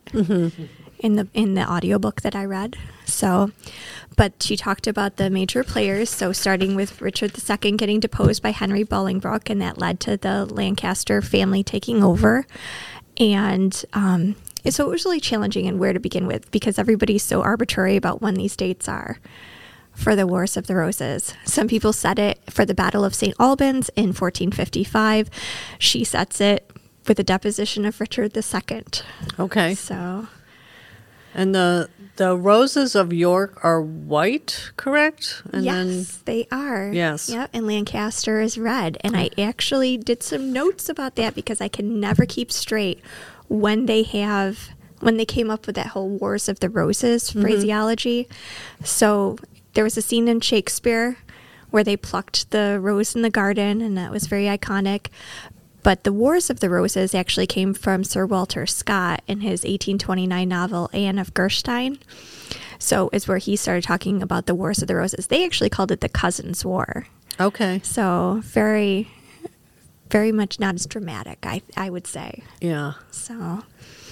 In 1.00 1.16
the 1.16 1.28
in 1.36 1.54
the 1.54 1.72
audiobook 1.72 2.22
that 2.22 2.36
I 2.36 2.44
read. 2.44 2.76
So, 3.06 3.52
but 4.16 4.42
she 4.42 4.58
talked 4.58 4.88
about 4.88 5.18
the 5.18 5.30
major 5.30 5.64
players. 5.64 6.10
So, 6.10 6.32
starting 6.32 6.74
with 6.74 7.00
Richard 7.02 7.34
II 7.38 7.74
getting 7.74 8.00
deposed 8.00 8.42
by 8.42 8.50
Henry 8.50 8.84
Bolingbroke, 8.84 9.48
and 9.52 9.62
that 9.62 9.78
led 9.78 10.00
to 10.00 10.18
the 10.18 10.48
Lancaster 10.48 11.22
family 11.22 11.64
taking 11.64 12.04
over. 12.04 12.48
And 13.20 13.86
um, 13.94 14.38
and 14.68 14.74
so 14.74 14.86
it 14.86 14.90
was 14.90 15.06
really 15.06 15.22
challenging 15.22 15.66
and 15.66 15.80
where 15.80 15.94
to 15.94 16.00
begin 16.00 16.28
with 16.28 16.52
because 16.52 16.78
everybody's 16.78 17.24
so 17.24 17.42
arbitrary 17.42 17.96
about 17.96 18.22
when 18.22 18.34
these 18.34 18.58
dates 18.58 18.90
are 18.90 19.18
for 19.98 20.16
the 20.16 20.28
Wars 20.28 20.56
of 20.56 20.68
the 20.68 20.76
Roses. 20.76 21.34
Some 21.44 21.68
people 21.68 21.92
set 21.92 22.20
it 22.20 22.40
for 22.50 22.64
the 22.66 22.74
Battle 22.76 23.04
of 23.04 23.16
St. 23.16 23.36
Albans 23.40 23.90
in 23.96 24.10
1455. 24.14 25.30
She 25.80 26.04
sets 26.04 26.40
it 26.40 26.70
with 27.08 27.18
the 27.18 27.24
deposition 27.24 27.84
of 27.86 28.00
Richard 28.00 28.36
II. 28.38 28.84
Okay. 29.40 29.74
So, 29.76 30.28
And 31.34 31.54
the 31.56 31.90
the 32.18 32.36
roses 32.36 32.96
of 32.96 33.14
York 33.14 33.60
are 33.64 33.80
white, 33.82 34.72
correct? 34.76 35.44
And 35.54 35.64
yes, 35.64 36.18
they 36.26 36.48
are. 36.52 36.92
Yes. 36.92 37.30
Yep. 37.30 37.50
And 37.54 37.68
Lancaster 37.68 38.40
is 38.42 38.58
red. 38.58 38.98
And 39.02 39.16
I 39.16 39.30
actually 39.38 39.98
did 39.98 40.24
some 40.24 40.52
notes 40.52 40.90
about 40.90 41.16
that 41.16 41.36
because 41.36 41.62
I 41.62 41.68
can 41.68 42.00
never 42.00 42.26
keep 42.26 42.52
straight 42.52 43.00
when 43.50 43.86
they 43.88 44.04
have 44.04 44.70
when 45.00 45.18
they 45.18 45.26
came 45.26 45.52
up 45.52 45.68
with 45.68 45.76
that 45.76 45.88
whole 45.88 46.10
Wars 46.10 46.50
of 46.50 46.60
the 46.60 46.70
Roses 46.70 47.30
Mm-hmm. 47.30 47.42
phraseology. 47.42 48.28
So 48.84 49.38
there 49.78 49.84
was 49.84 49.96
a 49.96 50.02
scene 50.02 50.28
in 50.28 50.42
Shakespeare 50.42 51.18
where 51.70 51.84
they 51.84 51.96
plucked 51.96 52.50
the 52.50 52.80
rose 52.82 53.16
in 53.16 53.22
the 53.22 53.30
garden, 53.30 53.80
and 53.80 53.96
that 53.96 54.10
was 54.10 54.26
very 54.26 54.46
iconic. 54.46 55.10
But 55.84 56.04
the 56.04 56.12
Wars 56.12 56.50
of 56.50 56.62
the 56.62 56.70
Roses 56.72 57.14
actually 57.14 57.46
came 57.46 57.76
from 57.76 58.04
Sir 58.04 58.26
Walter 58.26 58.66
Scott 58.66 59.22
in 59.28 59.42
his 59.42 59.62
1829 59.62 60.50
novel 60.50 60.90
Anne 60.94 61.20
of 61.20 61.32
Geierstein. 61.36 62.00
So 62.80 63.12
is 63.14 63.28
where 63.28 63.38
he 63.38 63.56
started 63.56 63.84
talking 63.84 64.24
about 64.24 64.48
the 64.48 64.56
Wars 64.56 64.82
of 64.82 64.88
the 64.88 64.96
Roses. 64.96 65.28
They 65.28 65.46
actually 65.46 65.70
called 65.70 65.92
it 65.92 66.02
the 66.02 66.10
Cousins' 66.10 66.66
War. 66.66 67.06
Okay. 67.40 67.80
So 67.84 68.42
very, 68.46 69.10
very 70.10 70.32
much 70.32 70.60
not 70.60 70.74
as 70.74 70.88
dramatic, 70.88 71.38
I 71.44 71.62
I 71.78 71.92
would 71.92 72.08
say. 72.08 72.42
Yeah. 72.62 72.94
So 73.12 73.64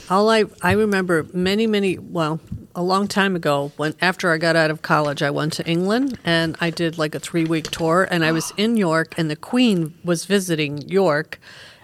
All 0.08 0.30
I 0.30 0.46
I 0.62 0.74
remember 0.74 1.26
many 1.34 1.66
many 1.66 1.98
well 1.98 2.40
a 2.76 2.84
long 2.84 3.08
time 3.08 3.36
ago 3.36 3.72
when 3.78 3.96
after 4.02 4.32
I 4.32 4.38
got 4.38 4.56
out 4.56 4.70
of 4.70 4.84
college 4.84 5.24
I 5.24 5.32
went 5.32 5.54
to 5.54 5.66
England 5.66 6.20
and 6.24 6.56
I 6.62 6.70
did 6.70 7.00
like 7.00 7.16
a 7.16 7.20
three 7.20 7.46
week 7.46 7.72
tour 7.72 8.08
and 8.12 8.24
I 8.24 8.32
was 8.32 8.54
in 8.56 8.78
York 8.78 9.16
and 9.18 9.32
the 9.32 9.36
Queen 9.36 9.98
was 10.04 10.26
visiting 10.26 10.88
York 10.88 11.40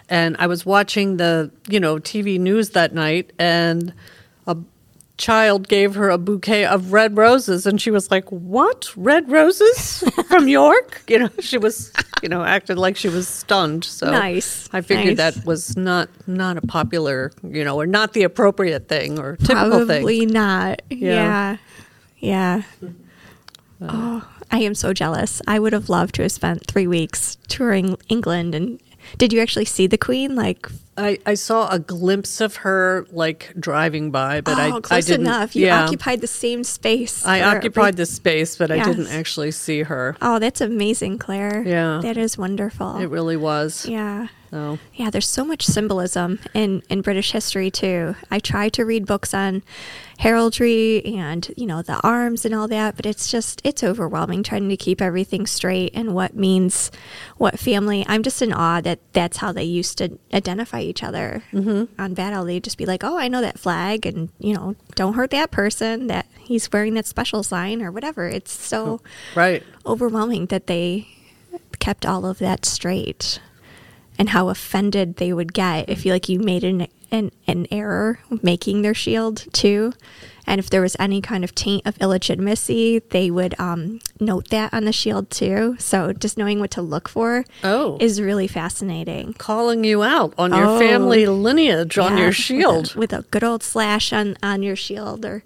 and 0.08 0.36
I 0.38 0.46
was 0.46 0.68
watching 0.68 1.18
the 1.18 1.50
you 1.68 1.80
know 1.80 1.96
TV 1.96 2.40
news 2.40 2.72
that 2.72 2.94
night 2.94 3.34
and 3.40 3.92
a 4.46 4.56
child 5.22 5.68
gave 5.68 5.96
her 5.96 6.10
a 6.10 6.18
bouquet 6.18 6.66
of 6.66 6.92
red 6.92 7.12
roses 7.18 7.66
and 7.68 7.80
she 7.84 7.92
was 7.92 8.10
like 8.10 8.28
what 8.32 8.80
red 8.96 9.30
roses 9.30 10.04
from 10.28 10.48
York 10.48 10.90
you 11.08 11.20
know 11.20 11.30
she 11.40 11.58
was 11.58 11.92
you 12.24 12.30
know 12.30 12.42
acted 12.44 12.78
like 12.78 12.96
she 12.98 13.10
was 13.10 13.28
stunned 13.28 13.84
so 13.84 14.10
Nice, 14.12 14.70
I 14.74 14.82
figured 14.82 15.18
nice. 15.18 15.36
that 15.36 15.46
was 15.46 15.78
not 15.78 16.10
not 16.28 16.58
a 16.58 16.62
popular, 16.62 17.32
you 17.44 17.64
know, 17.64 17.76
or 17.80 17.88
not 17.88 18.14
the 18.14 18.24
appropriate 18.24 18.88
thing 18.88 19.20
or 19.20 19.36
typical 19.38 19.86
thing. 19.86 19.88
probably 19.88 20.26
not. 20.26 20.82
Yeah. 20.90 21.58
Yeah. 22.20 22.64
Yeah. 22.82 22.90
oh, 23.82 24.28
I 24.52 24.60
am 24.60 24.76
so 24.76 24.94
jealous. 24.94 25.42
I 25.48 25.60
would 25.60 25.74
have 25.74 25.90
loved 25.90 26.16
to 26.16 26.22
have 26.24 26.32
spent 26.32 26.68
three 26.68 26.88
weeks 26.88 27.38
touring 27.48 27.98
England. 28.10 28.54
And 28.54 28.80
did 29.18 29.34
you 29.34 29.40
actually 29.42 29.66
see 29.66 29.88
the 29.88 29.98
Queen? 29.98 30.36
Like, 30.36 30.68
I, 30.98 31.20
I 31.26 31.36
saw 31.36 31.70
a 31.70 31.80
glimpse 31.80 32.42
of 32.42 32.58
her 32.58 33.08
like 33.12 33.54
driving 33.60 34.12
by, 34.12 34.42
but 34.42 34.58
oh, 34.58 34.62
I 34.62 34.72
close 34.82 34.92
I 34.92 35.02
didn't. 35.02 35.26
enough. 35.26 35.56
You 35.56 35.68
yeah, 35.68 35.86
occupied 35.86 36.22
the 36.22 36.28
same 36.28 36.64
space. 36.64 37.26
I 37.26 37.40
for- 37.40 37.58
occupied 37.58 37.96
the 37.96 38.06
space, 38.06 38.58
but 38.58 38.72
I 38.72 38.84
didn't 38.84 39.08
actually 39.08 39.52
see 39.52 39.84
her. 39.84 40.18
Oh, 40.22 40.38
that's 40.38 40.60
amazing, 40.62 41.18
Claire. 41.18 41.64
Yeah. 41.66 42.02
That 42.04 42.18
is 42.18 42.38
wonderful. 42.38 42.98
It 42.98 43.06
really 43.08 43.38
was. 43.38 43.86
yeah. 43.88 44.28
So 44.52 44.80
Yeah, 44.94 45.10
there's 45.10 45.30
so 45.30 45.46
much 45.46 45.66
symbolism 45.66 46.38
in, 46.54 46.84
in 46.90 47.00
British 47.02 47.32
history 47.32 47.72
too. 47.72 48.18
I 48.30 48.40
try 48.40 48.68
to 48.68 48.84
read 48.84 49.06
books 49.06 49.34
on 49.34 49.64
heraldry 50.20 51.04
and, 51.06 51.50
you 51.56 51.66
know, 51.66 51.82
the 51.82 52.00
arms 52.02 52.44
and 52.44 52.54
all 52.54 52.68
that, 52.68 52.98
but 52.98 53.06
it's 53.06 53.32
just 53.32 53.62
it's 53.64 53.82
overwhelming 53.82 54.44
trying 54.44 54.68
to 54.68 54.76
keep 54.76 55.02
everything 55.02 55.48
straight 55.48 55.92
and 55.96 56.14
what 56.14 56.36
means 56.36 56.92
what 57.38 57.60
family. 57.60 58.06
I'm 58.10 58.24
just 58.24 58.42
in 58.42 58.52
awe 58.52 58.82
that 58.82 59.00
that's 59.14 59.38
how 59.38 59.54
they 59.54 59.64
used 59.64 59.98
to 60.00 60.20
identify 60.34 60.80
each 60.82 61.04
other 61.04 61.44
mm-hmm. 61.52 62.02
on 62.02 62.14
battle. 62.14 62.46
They'd 62.46 62.64
just 62.64 62.78
be 62.78 62.86
like, 62.86 63.04
"Oh, 63.04 63.18
I 63.18 63.28
know 63.28 63.42
that 63.42 63.60
flag 63.60 64.06
and, 64.06 64.30
you 64.40 64.54
know, 64.54 64.76
don't 64.96 65.14
hurt 65.14 65.32
that 65.32 65.52
person 65.52 66.08
that 66.08 66.26
he's 66.40 66.72
wearing 66.72 66.94
that 66.96 67.06
special 67.06 67.44
sign 67.44 67.82
or 67.82 67.92
whatever." 67.92 68.28
It's 68.28 68.52
so 68.52 68.86
oh, 68.86 69.02
right. 69.36 69.64
overwhelming 69.86 70.48
that 70.48 70.68
they 70.68 71.08
kept 71.80 72.06
all 72.06 72.26
of 72.26 72.38
that 72.40 72.66
straight 72.66 73.40
and 74.18 74.30
how 74.30 74.50
offended 74.50 75.18
they 75.18 75.34
would 75.34 75.54
get 75.54 75.90
if 75.90 76.06
you 76.06 76.12
like 76.12 76.30
you 76.30 76.40
made 76.40 76.64
an 76.64 76.88
an, 77.12 77.32
an 77.48 77.68
error 77.72 78.20
making 78.42 78.84
their 78.84 78.94
shield 78.94 79.46
too 79.52 79.94
and 80.48 80.60
if 80.60 80.70
there 80.70 80.82
was 80.82 80.96
any 81.00 81.22
kind 81.22 81.44
of 81.44 81.54
taint 81.56 81.84
of 81.86 81.98
illegitimacy 82.02 83.00
they 83.10 83.30
would 83.32 83.58
um, 83.60 84.00
note 84.20 84.50
that 84.50 84.74
on 84.74 84.86
the 84.86 84.92
shield 84.94 85.30
too 85.30 85.76
so 85.80 86.14
just 86.14 86.38
knowing 86.38 86.60
what 86.60 86.72
to 86.72 86.82
look 86.82 87.08
for 87.10 87.44
Oh. 87.64 87.98
is 88.00 88.22
really 88.22 88.48
fascinating 88.48 89.34
Calling 89.34 89.84
you 89.84 90.04
out 90.04 90.34
on 90.38 90.52
your 90.54 90.66
Oh. 90.66 90.80
family 90.80 91.26
lineage 91.28 91.98
on 91.98 92.14
Yeah, 92.14 92.18
your 92.20 92.28
with 92.30 92.38
a- 92.40 92.42
shield. 92.42 92.96
with 93.02 93.14
a, 93.14 93.22
good 93.32 93.44
old 93.44 93.64
slash 93.64 94.12
on, 94.14 94.38
on 94.44 94.64
your 94.64 94.76
shield 94.76 95.26
or 95.26 95.44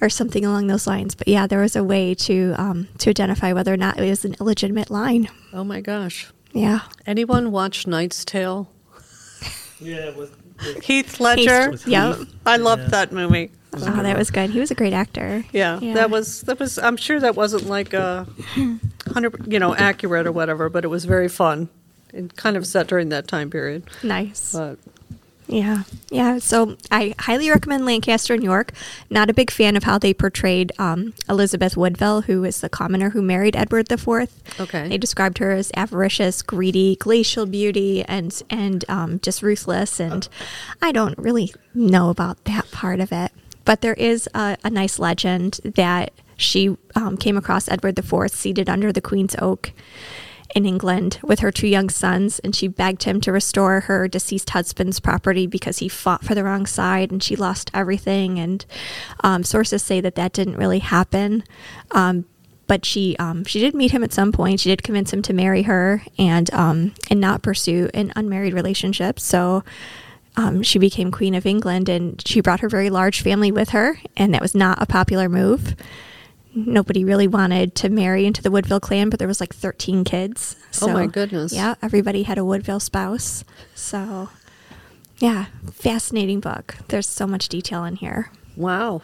or 0.00 0.08
something 0.08 0.44
along 0.44 0.66
those 0.68 0.86
lines 0.86 1.14
but 1.14 1.28
yeah 1.28 1.46
there 1.46 1.60
was 1.60 1.76
a 1.76 1.84
way 1.84 2.14
to 2.14 2.54
um, 2.56 2.88
to 2.98 3.10
identify 3.10 3.52
whether 3.52 3.72
or 3.72 3.76
not 3.76 3.98
it 3.98 4.08
was 4.08 4.24
an 4.24 4.34
illegitimate 4.40 4.90
line 4.90 5.28
Oh 5.52 5.64
my 5.64 5.80
gosh. 5.80 6.28
yeah 6.52 6.80
Anyone 7.06 7.50
watch 7.52 7.86
Knight's 7.86 8.24
Tale? 8.24 8.70
Yeah, 9.80 10.10
with, 10.16 10.34
with 10.58 10.82
Heath 10.84 11.20
Ledger. 11.20 11.70
With 11.72 11.86
Yep. 11.86 12.16
I 12.46 12.56
loved 12.56 12.82
Yeah. 12.84 12.88
that 12.88 13.12
movie. 13.12 13.50
Oh, 13.82 14.02
that 14.02 14.16
was 14.16 14.30
good. 14.30 14.50
He 14.50 14.60
was 14.60 14.70
a 14.70 14.74
great 14.74 14.92
actor. 14.92 15.44
Yeah, 15.52 15.78
that 15.94 16.10
was 16.10 16.42
that 16.42 16.58
was. 16.58 16.78
I'm 16.78 16.96
sure 16.96 17.20
that 17.20 17.34
wasn't 17.34 17.66
like 17.66 17.92
a 17.92 18.26
hundred, 19.12 19.52
you 19.52 19.58
know, 19.58 19.74
accurate 19.74 20.26
or 20.26 20.32
whatever, 20.32 20.68
but 20.68 20.84
it 20.84 20.88
was 20.88 21.04
very 21.04 21.28
fun. 21.28 21.68
and 22.12 22.34
kind 22.36 22.56
of 22.56 22.66
set 22.66 22.86
during 22.86 23.08
that 23.10 23.28
time 23.28 23.50
period. 23.50 23.84
nice. 24.02 24.52
But 24.52 24.78
Yeah, 25.48 25.82
yeah. 26.10 26.38
So 26.38 26.76
I 26.90 27.14
highly 27.20 27.50
recommend 27.50 27.84
Lancaster 27.84 28.34
and 28.34 28.42
York. 28.42 28.72
Not 29.10 29.30
a 29.30 29.34
big 29.34 29.50
fan 29.50 29.76
of 29.76 29.84
how 29.84 29.98
they 29.98 30.12
portrayed 30.14 30.72
um, 30.78 31.12
Elizabeth 31.28 31.76
Woodville, 31.76 32.22
who 32.22 32.42
is 32.44 32.60
the 32.60 32.68
commoner 32.68 33.10
who 33.10 33.22
married 33.22 33.54
Edward 33.54 33.90
IV. 33.92 34.08
Okay. 34.58 34.88
They 34.88 34.98
described 34.98 35.38
her 35.38 35.52
as 35.52 35.70
avaricious, 35.76 36.42
greedy, 36.42 36.96
glacial 36.96 37.46
beauty, 37.46 38.02
and 38.04 38.42
and 38.50 38.84
um, 38.88 39.20
just 39.20 39.42
ruthless. 39.42 40.00
And 40.00 40.26
I 40.82 40.90
don't 40.90 41.16
really 41.18 41.52
know 41.74 42.08
about 42.10 42.42
that 42.46 42.70
part 42.72 42.98
of 43.00 43.12
it, 43.12 43.30
but 43.66 43.82
there 43.82 43.94
is 43.94 44.26
a, 44.34 44.56
a 44.64 44.70
nice 44.70 44.98
legend 44.98 45.60
that 45.62 46.12
she 46.38 46.76
um, 46.94 47.18
came 47.18 47.36
across 47.36 47.68
Edward 47.68 47.98
IV 47.98 48.30
seated 48.30 48.70
under 48.70 48.92
the 48.92 49.02
Queen's 49.02 49.36
Oak 49.38 49.72
in 50.54 50.64
England 50.64 51.18
with 51.22 51.40
her 51.40 51.50
two 51.50 51.66
young 51.66 51.90
sons, 51.90 52.38
and 52.38 52.54
she 52.54 52.68
begged 52.68 53.02
him 53.02 53.20
to 53.20 53.32
restore 53.32 53.80
her 53.80 54.08
deceased 54.08 54.50
husband's 54.50 55.00
property 55.00 55.46
because 55.46 55.78
he 55.78 55.88
fought 55.88 56.24
for 56.24 56.34
the 56.34 56.44
wrong 56.44 56.64
side 56.64 57.10
and 57.10 57.22
she 57.22 57.36
lost 57.36 57.70
everything. 57.74 58.38
And 58.38 58.64
um, 59.20 59.42
sources 59.42 59.82
say 59.82 60.00
that 60.00 60.14
that 60.14 60.32
didn't 60.32 60.56
really 60.56 60.78
happen. 60.78 61.44
Um, 61.90 62.24
but 62.66 62.84
she 62.84 63.16
um, 63.18 63.44
she 63.44 63.60
did 63.60 63.74
meet 63.74 63.92
him 63.92 64.02
at 64.02 64.12
some 64.12 64.32
point. 64.32 64.60
She 64.60 64.70
did 64.70 64.82
convince 64.82 65.12
him 65.12 65.22
to 65.22 65.32
marry 65.32 65.62
her 65.62 66.02
and 66.18 66.52
um, 66.52 66.94
and 67.10 67.20
not 67.20 67.42
pursue 67.42 67.88
an 67.94 68.12
unmarried 68.16 68.54
relationship. 68.54 69.20
So 69.20 69.62
um, 70.36 70.62
she 70.62 70.78
became 70.78 71.10
Queen 71.10 71.34
of 71.34 71.46
England, 71.46 71.88
and 71.88 72.22
she 72.26 72.40
brought 72.40 72.60
her 72.60 72.68
very 72.68 72.90
large 72.90 73.22
family 73.22 73.50
with 73.50 73.70
her, 73.70 73.98
and 74.16 74.34
that 74.34 74.42
was 74.42 74.54
not 74.54 74.82
a 74.82 74.86
popular 74.86 75.28
move 75.28 75.74
nobody 76.56 77.04
really 77.04 77.28
wanted 77.28 77.74
to 77.76 77.88
marry 77.88 78.24
into 78.24 78.42
the 78.42 78.50
Woodville 78.50 78.80
clan, 78.80 79.10
but 79.10 79.18
there 79.18 79.28
was 79.28 79.40
like 79.40 79.54
13 79.54 80.04
kids. 80.04 80.56
Oh 80.80 80.88
my 80.88 81.06
goodness. 81.06 81.52
Yeah, 81.52 81.74
everybody 81.82 82.22
had 82.22 82.38
a 82.38 82.44
Woodville 82.44 82.80
spouse. 82.80 83.44
So, 83.74 84.30
yeah, 85.18 85.46
fascinating 85.72 86.40
book. 86.40 86.76
There's 86.88 87.08
so 87.08 87.26
much 87.26 87.48
detail 87.48 87.84
in 87.84 87.96
here. 87.96 88.30
wow, 88.56 89.02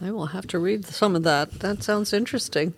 I 0.00 0.10
will 0.10 0.26
have 0.26 0.46
to 0.48 0.58
read 0.58 0.84
some 0.84 1.16
of 1.16 1.22
that. 1.22 1.60
That 1.60 1.82
sounds 1.82 2.12
interesting. 2.12 2.74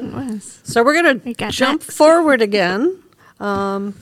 It 0.00 0.12
was. 0.12 0.60
So 0.64 0.84
we're 0.84 1.02
going 1.02 1.20
to 1.20 1.50
jump 1.50 1.82
next. 1.82 1.96
forward 1.96 2.40
again, 2.40 3.02
um, 3.40 3.94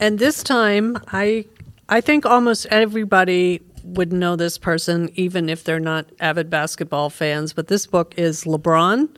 and 0.00 0.18
this 0.18 0.42
time 0.42 0.96
I 1.08 1.46
I 1.88 2.00
think 2.00 2.26
almost 2.26 2.66
everybody 2.66 3.60
would 3.82 4.12
know 4.12 4.36
this 4.36 4.58
person, 4.58 5.10
even 5.14 5.48
if 5.48 5.64
they're 5.64 5.80
not 5.80 6.06
avid 6.20 6.50
basketball 6.50 7.08
fans. 7.10 7.52
But 7.52 7.68
this 7.68 7.86
book 7.86 8.14
is 8.16 8.44
LeBron, 8.44 9.08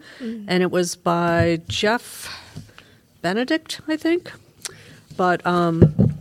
and 0.48 0.62
it 0.62 0.70
was 0.70 0.94
by 0.96 1.60
Jeff 1.68 2.28
Benedict, 3.22 3.80
I 3.88 3.96
think. 3.96 4.30
But 5.16 5.44
um, 5.46 6.14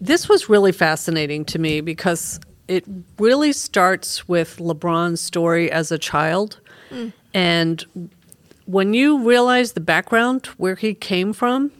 this 0.00 0.28
was 0.28 0.48
really 0.48 0.72
fascinating 0.72 1.44
to 1.46 1.58
me 1.58 1.80
because 1.80 2.40
it 2.68 2.84
really 3.18 3.52
starts 3.52 4.26
with 4.28 4.56
LeBron's 4.58 5.20
story 5.20 5.70
as 5.70 5.92
a 5.92 5.98
child, 5.98 6.58
and 7.32 7.84
when 8.66 8.94
you 8.94 9.26
realize 9.26 9.72
the 9.72 9.80
background 9.80 10.46
where 10.56 10.74
he 10.76 10.94
came 10.94 11.32
from, 11.32 11.70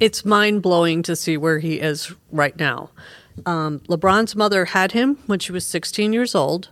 it's 0.00 0.24
mind 0.24 0.62
blowing 0.62 1.02
to 1.04 1.14
see 1.14 1.36
where 1.36 1.58
he 1.60 1.74
is 1.80 2.12
right 2.32 2.58
now. 2.58 2.90
Um, 3.46 3.78
LeBron's 3.88 4.34
mother 4.34 4.64
had 4.66 4.92
him 4.92 5.18
when 5.26 5.38
she 5.38 5.52
was 5.52 5.64
16 5.66 6.12
years 6.12 6.34
old. 6.34 6.68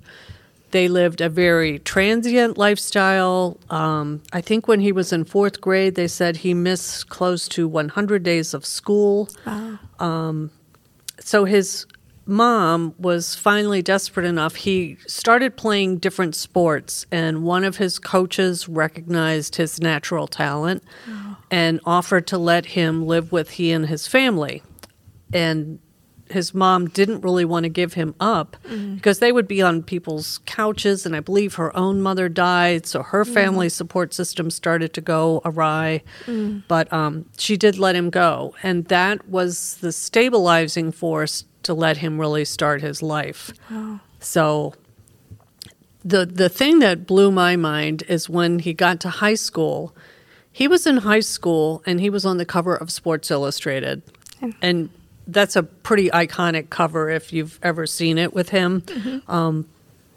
They 0.71 0.87
lived 0.89 1.21
a 1.23 1.31
very 1.31 1.79
transient 1.79 2.59
lifestyle. 2.59 3.59
Um, 3.71 4.23
I 4.35 4.43
think 4.43 4.69
when 4.69 4.81
he 4.81 4.93
was 4.93 5.13
in 5.13 5.25
fourth 5.25 5.61
grade, 5.63 5.95
they 5.95 6.09
said 6.09 6.39
he 6.39 6.53
missed 6.53 7.09
close 7.09 7.49
to 7.49 7.67
100 7.67 8.23
days 8.23 8.53
of 8.53 8.67
school 8.67 9.29
Wow. 9.47 9.79
so 11.21 11.45
his 11.47 11.87
mom 12.29 12.95
was 12.99 13.35
finally 13.35 13.83
desperate 13.83 14.27
enough. 14.27 14.55
He 14.55 14.99
started 15.07 15.57
playing 15.57 15.99
different 15.99 16.35
sports, 16.37 17.07
and 17.11 17.43
one 17.43 17.65
of 17.65 17.79
his 17.79 17.99
coaches 17.99 18.69
recognized 18.69 19.57
his 19.57 19.81
natural 19.81 20.27
talent 20.27 20.85
oh. 21.09 21.37
and 21.51 21.81
offered 21.85 22.27
to 22.29 22.39
let 22.39 22.67
him 22.67 23.07
live 23.07 23.33
with 23.33 23.51
he 23.51 23.73
and 23.73 23.87
his 23.87 24.07
family. 24.07 24.63
And 25.33 25.81
his 26.31 26.55
mom 26.55 26.89
didn't 26.89 27.23
really 27.23 27.45
want 27.45 27.65
to 27.65 27.69
give 27.69 27.95
him 27.95 28.15
up 28.21 28.57
mm-hmm. 28.65 28.97
because 28.97 29.19
they 29.19 29.33
would 29.33 29.49
be 29.49 29.63
on 29.63 29.83
people's 29.83 30.39
couches, 30.47 31.07
and 31.07 31.17
I 31.17 31.21
believe 31.21 31.55
her 31.55 31.75
own 31.77 32.01
mother 32.01 32.29
died, 32.29 32.87
so 32.87 33.03
her 33.03 33.25
mm-hmm. 33.25 33.35
family 33.35 33.69
support 33.69 34.15
system 34.15 34.51
started 34.51 34.93
to 34.95 35.01
go 35.01 35.41
awry. 35.45 36.03
Mm. 36.27 36.65
But 36.69 36.93
um, 36.93 37.27
she 37.39 37.57
did 37.57 37.79
let 37.79 37.97
him 37.97 38.11
go, 38.11 38.55
and 38.63 38.85
that 38.87 39.29
was 39.29 39.77
the 39.77 39.93
stabilizing 39.93 40.93
force 40.93 41.45
to 41.69 41.75
let 41.75 41.99
him 41.99 42.19
really 42.19 42.45
start 42.45 42.81
his 42.83 43.03
life. 43.03 43.53
So 44.21 44.75
the 46.05 46.25
the 46.27 46.49
thing 46.49 46.79
that 46.81 47.07
blew 47.07 47.31
my 47.31 47.57
mind 47.57 48.03
is 48.09 48.29
when 48.29 48.59
he 48.61 48.73
got 48.75 49.01
to 49.01 49.11
high 49.11 49.37
school. 49.37 49.95
He 50.51 50.67
was 50.67 50.87
in 50.87 50.97
high 50.99 51.21
school 51.21 51.83
and 51.87 52.01
he 52.01 52.11
was 52.11 52.25
on 52.25 52.39
the 52.39 52.45
cover 52.47 52.75
of 52.75 52.91
Sports 52.91 53.31
Illustrated. 53.31 54.03
And 54.63 54.89
that's 55.27 55.57
a 55.57 55.63
pretty 55.63 56.09
iconic 56.11 56.71
cover 56.71 57.11
if 57.11 57.33
you've 57.35 57.59
ever 57.63 57.87
seen 57.87 58.17
it 58.19 58.33
with 58.33 58.49
him. 58.49 58.83
Um, 59.29 59.67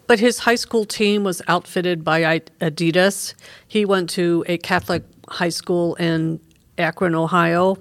but 0.08 0.20
his 0.20 0.40
high 0.40 0.56
school 0.66 0.86
team 0.86 1.24
was 1.24 1.42
outfitted 1.48 2.04
by 2.04 2.40
Adidas. 2.60 3.34
He 3.68 3.86
went 3.86 4.10
to 4.12 4.44
a 4.48 4.58
Catholic 4.58 5.04
high 5.30 5.50
school 5.50 5.96
in 5.96 6.40
Akron, 6.78 7.14
Ohio. 7.16 7.78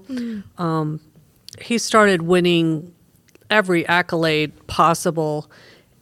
Um, 0.58 1.00
he 1.60 1.78
started 1.78 2.22
winning 2.22 2.92
every 3.50 3.86
accolade 3.86 4.66
possible, 4.66 5.50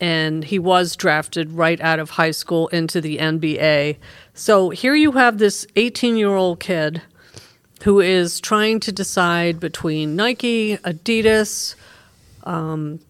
and 0.00 0.44
he 0.44 0.58
was 0.58 0.96
drafted 0.96 1.52
right 1.52 1.80
out 1.80 1.98
of 1.98 2.10
high 2.10 2.30
school 2.30 2.68
into 2.68 3.00
the 3.00 3.18
NBA. 3.18 3.96
So 4.34 4.70
here 4.70 4.94
you 4.94 5.12
have 5.12 5.38
this 5.38 5.66
18 5.76 6.16
year 6.16 6.34
old 6.34 6.60
kid 6.60 7.02
who 7.84 8.00
is 8.00 8.40
trying 8.40 8.80
to 8.80 8.92
decide 8.92 9.60
between 9.60 10.16
Nike, 10.16 10.76
Adidas, 10.78 11.74
um, 12.44 13.00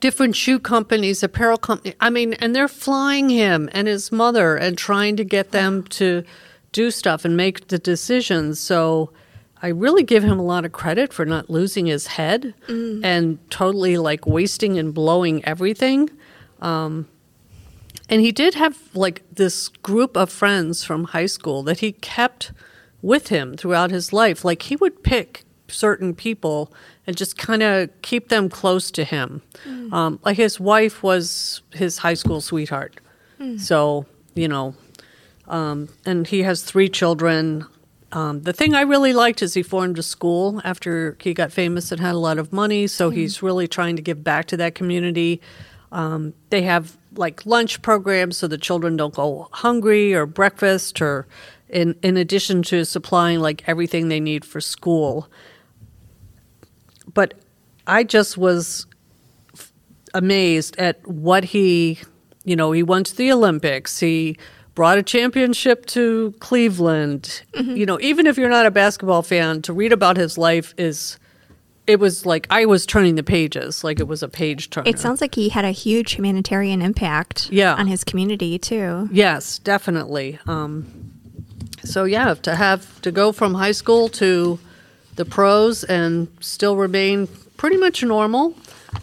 different 0.00 0.36
shoe 0.36 0.58
companies, 0.58 1.22
apparel 1.22 1.58
companies. 1.58 1.94
I 2.00 2.10
mean, 2.10 2.34
and 2.34 2.54
they're 2.54 2.68
flying 2.68 3.30
him 3.30 3.68
and 3.72 3.88
his 3.88 4.12
mother 4.12 4.56
and 4.56 4.76
trying 4.76 5.16
to 5.16 5.24
get 5.24 5.52
them 5.52 5.84
to 5.84 6.24
do 6.72 6.90
stuff 6.90 7.24
and 7.24 7.36
make 7.36 7.68
the 7.68 7.78
decisions. 7.78 8.60
So 8.60 9.10
I 9.62 9.68
really 9.68 10.02
give 10.04 10.22
him 10.22 10.38
a 10.38 10.42
lot 10.42 10.64
of 10.64 10.72
credit 10.72 11.12
for 11.12 11.24
not 11.24 11.50
losing 11.50 11.86
his 11.86 12.06
head 12.06 12.54
and 13.04 13.38
totally 13.50 13.96
like 13.98 14.26
wasting 14.26 14.78
and 14.78 14.94
blowing 14.94 15.44
everything. 15.44 16.10
Um, 16.60 17.08
and 18.08 18.20
he 18.20 18.32
did 18.32 18.54
have 18.54 18.78
like 18.94 19.22
this 19.32 19.68
group 19.68 20.16
of 20.16 20.30
friends 20.30 20.84
from 20.84 21.04
high 21.04 21.26
school 21.26 21.62
that 21.64 21.80
he 21.80 21.92
kept 21.92 22.52
with 23.02 23.28
him 23.28 23.56
throughout 23.56 23.90
his 23.90 24.12
life. 24.12 24.44
Like 24.44 24.62
he 24.62 24.76
would 24.76 25.02
pick 25.02 25.44
certain 25.68 26.14
people 26.14 26.72
and 27.06 27.16
just 27.16 27.36
kind 27.36 27.62
of 27.62 27.90
keep 28.02 28.28
them 28.28 28.48
close 28.48 28.90
to 28.92 29.04
him. 29.04 29.42
Um, 29.92 30.18
like 30.24 30.36
his 30.36 30.58
wife 30.60 31.02
was 31.02 31.62
his 31.72 31.98
high 31.98 32.14
school 32.14 32.40
sweetheart. 32.40 33.00
So, 33.58 34.06
you 34.34 34.48
know, 34.48 34.74
um, 35.46 35.88
and 36.06 36.26
he 36.26 36.42
has 36.42 36.62
three 36.62 36.88
children. 36.88 37.66
Um, 38.10 38.42
the 38.42 38.52
thing 38.54 38.74
I 38.74 38.82
really 38.82 39.12
liked 39.12 39.42
is 39.42 39.54
he 39.54 39.62
formed 39.62 39.98
a 39.98 40.02
school 40.02 40.62
after 40.64 41.16
he 41.20 41.34
got 41.34 41.52
famous 41.52 41.92
and 41.92 42.00
had 42.00 42.14
a 42.14 42.18
lot 42.18 42.38
of 42.38 42.52
money. 42.52 42.86
So 42.86 43.10
he's 43.10 43.42
really 43.42 43.68
trying 43.68 43.96
to 43.96 44.02
give 44.02 44.24
back 44.24 44.46
to 44.46 44.56
that 44.56 44.74
community. 44.74 45.42
Um, 45.92 46.32
they 46.50 46.62
have 46.62 46.96
like 47.14 47.44
lunch 47.44 47.82
programs 47.82 48.38
so 48.38 48.46
the 48.46 48.58
children 48.58 48.96
don't 48.96 49.14
go 49.14 49.48
hungry 49.52 50.14
or 50.14 50.26
breakfast 50.26 51.00
or 51.02 51.26
in, 51.68 51.96
in 52.02 52.16
addition 52.16 52.62
to 52.64 52.84
supplying 52.84 53.40
like 53.40 53.64
everything 53.66 54.08
they 54.08 54.20
need 54.20 54.44
for 54.44 54.60
school. 54.60 55.28
But 57.12 57.34
I 57.86 58.04
just 58.04 58.38
was 58.38 58.86
f- 59.54 59.72
amazed 60.14 60.78
at 60.78 61.06
what 61.06 61.44
he, 61.44 61.98
you 62.44 62.56
know, 62.56 62.72
he 62.72 62.82
went 62.82 63.06
to 63.06 63.16
the 63.16 63.32
Olympics. 63.32 63.98
He 63.98 64.38
brought 64.78 64.96
a 64.96 65.02
championship 65.02 65.86
to 65.86 66.32
Cleveland. 66.38 67.42
You 67.52 67.84
know, 67.84 67.98
even 68.00 68.28
if 68.28 68.38
you're 68.38 68.48
not 68.48 68.64
a 68.64 68.70
basketball 68.70 69.22
fan, 69.22 69.60
to 69.62 69.72
read 69.72 69.92
about 69.92 70.16
his 70.16 70.38
life 70.38 70.72
is, 70.78 71.18
it 71.88 71.98
was 71.98 72.24
like 72.24 72.46
I 72.48 72.64
was 72.64 72.86
turning 72.86 73.16
the 73.16 73.24
pages, 73.24 73.82
like 73.82 73.98
it 73.98 74.06
was 74.06 74.22
a 74.22 74.28
page 74.28 74.70
turner. 74.70 74.88
It 74.88 75.00
sounds 75.00 75.20
like 75.20 75.34
he 75.34 75.48
had 75.48 75.64
a 75.64 75.72
huge 75.72 76.12
humanitarian 76.12 76.80
impact 76.80 77.48
Yeah. 77.50 77.74
on 77.74 77.88
his 77.88 78.04
community 78.04 78.56
too. 78.56 79.08
Yes, 79.10 79.58
definitely. 79.58 80.38
Um, 80.46 80.86
so 81.82 82.04
yeah, 82.04 82.34
to 82.34 82.54
have 82.54 83.02
to 83.02 83.10
go 83.10 83.32
from 83.32 83.54
high 83.54 83.72
school 83.72 84.08
to 84.10 84.60
the 85.16 85.24
pros 85.24 85.82
and 85.82 86.28
still 86.38 86.76
remain 86.76 87.26
pretty 87.56 87.78
much 87.78 88.04
normal. 88.04 88.54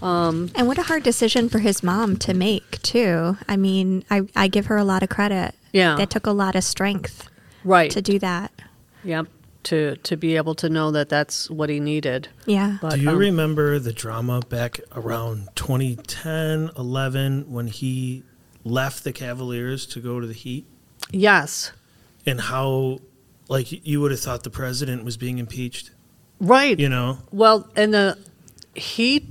And 0.02 0.67
what 0.67 0.78
a 0.78 0.84
hard 0.84 1.04
decision 1.04 1.50
for 1.50 1.60
his 1.60 1.84
mom 1.84 2.15
to 2.17 2.34
make 2.34 2.82
too. 2.82 3.38
I 3.50 3.58
mean, 3.58 4.06
I, 4.10 4.21
I 4.38 4.47
give 4.47 4.67
her 4.67 4.78
a 4.78 4.86
lot 4.86 5.04
of 5.04 5.10
credit. 5.10 5.54
Yeah. 5.76 5.96
That 5.98 6.10
took 6.10 6.26
a 6.26 6.32
lot 6.32 6.56
of 6.56 6.64
strength 6.64 7.28
Right. 7.64 7.92
to 7.92 8.02
do 8.02 8.18
that. 8.20 8.52
Yep. 9.04 9.28
To 9.64 9.96
to 9.98 10.16
be 10.16 10.36
able 10.38 10.56
to 10.56 10.70
know 10.70 10.92
that 10.92 11.10
that's 11.10 11.50
what 11.50 11.70
he 11.70 11.80
needed. 11.80 12.30
Yeah. 12.46 12.78
But 12.82 12.96
Do 12.96 13.02
you 13.02 13.10
um, 13.10 13.18
remember 13.18 13.80
the 13.80 13.92
drama 13.94 14.40
back 14.48 14.80
around 14.96 15.50
2010, 15.56 16.70
11 16.78 17.52
when 17.52 17.68
he 17.68 18.24
left 18.64 19.04
the 19.04 19.12
Cavaliers 19.12 19.86
to 19.88 20.00
go 20.00 20.20
to 20.20 20.28
the 20.28 20.34
Heat? 20.34 20.66
yes. 21.12 21.72
And 22.28 22.42
how, 22.42 23.00
like, 23.50 23.86
you 23.86 24.02
would 24.02 24.10
have 24.10 24.20
thought 24.20 24.42
the 24.44 24.50
president 24.50 25.04
was 25.04 25.16
being 25.18 25.38
impeached, 25.38 25.92
Right. 26.40 26.80
you 26.80 26.90
know? 26.90 27.20
Well, 27.32 27.68
and 27.76 27.94
the 27.94 28.18
he 28.74 29.28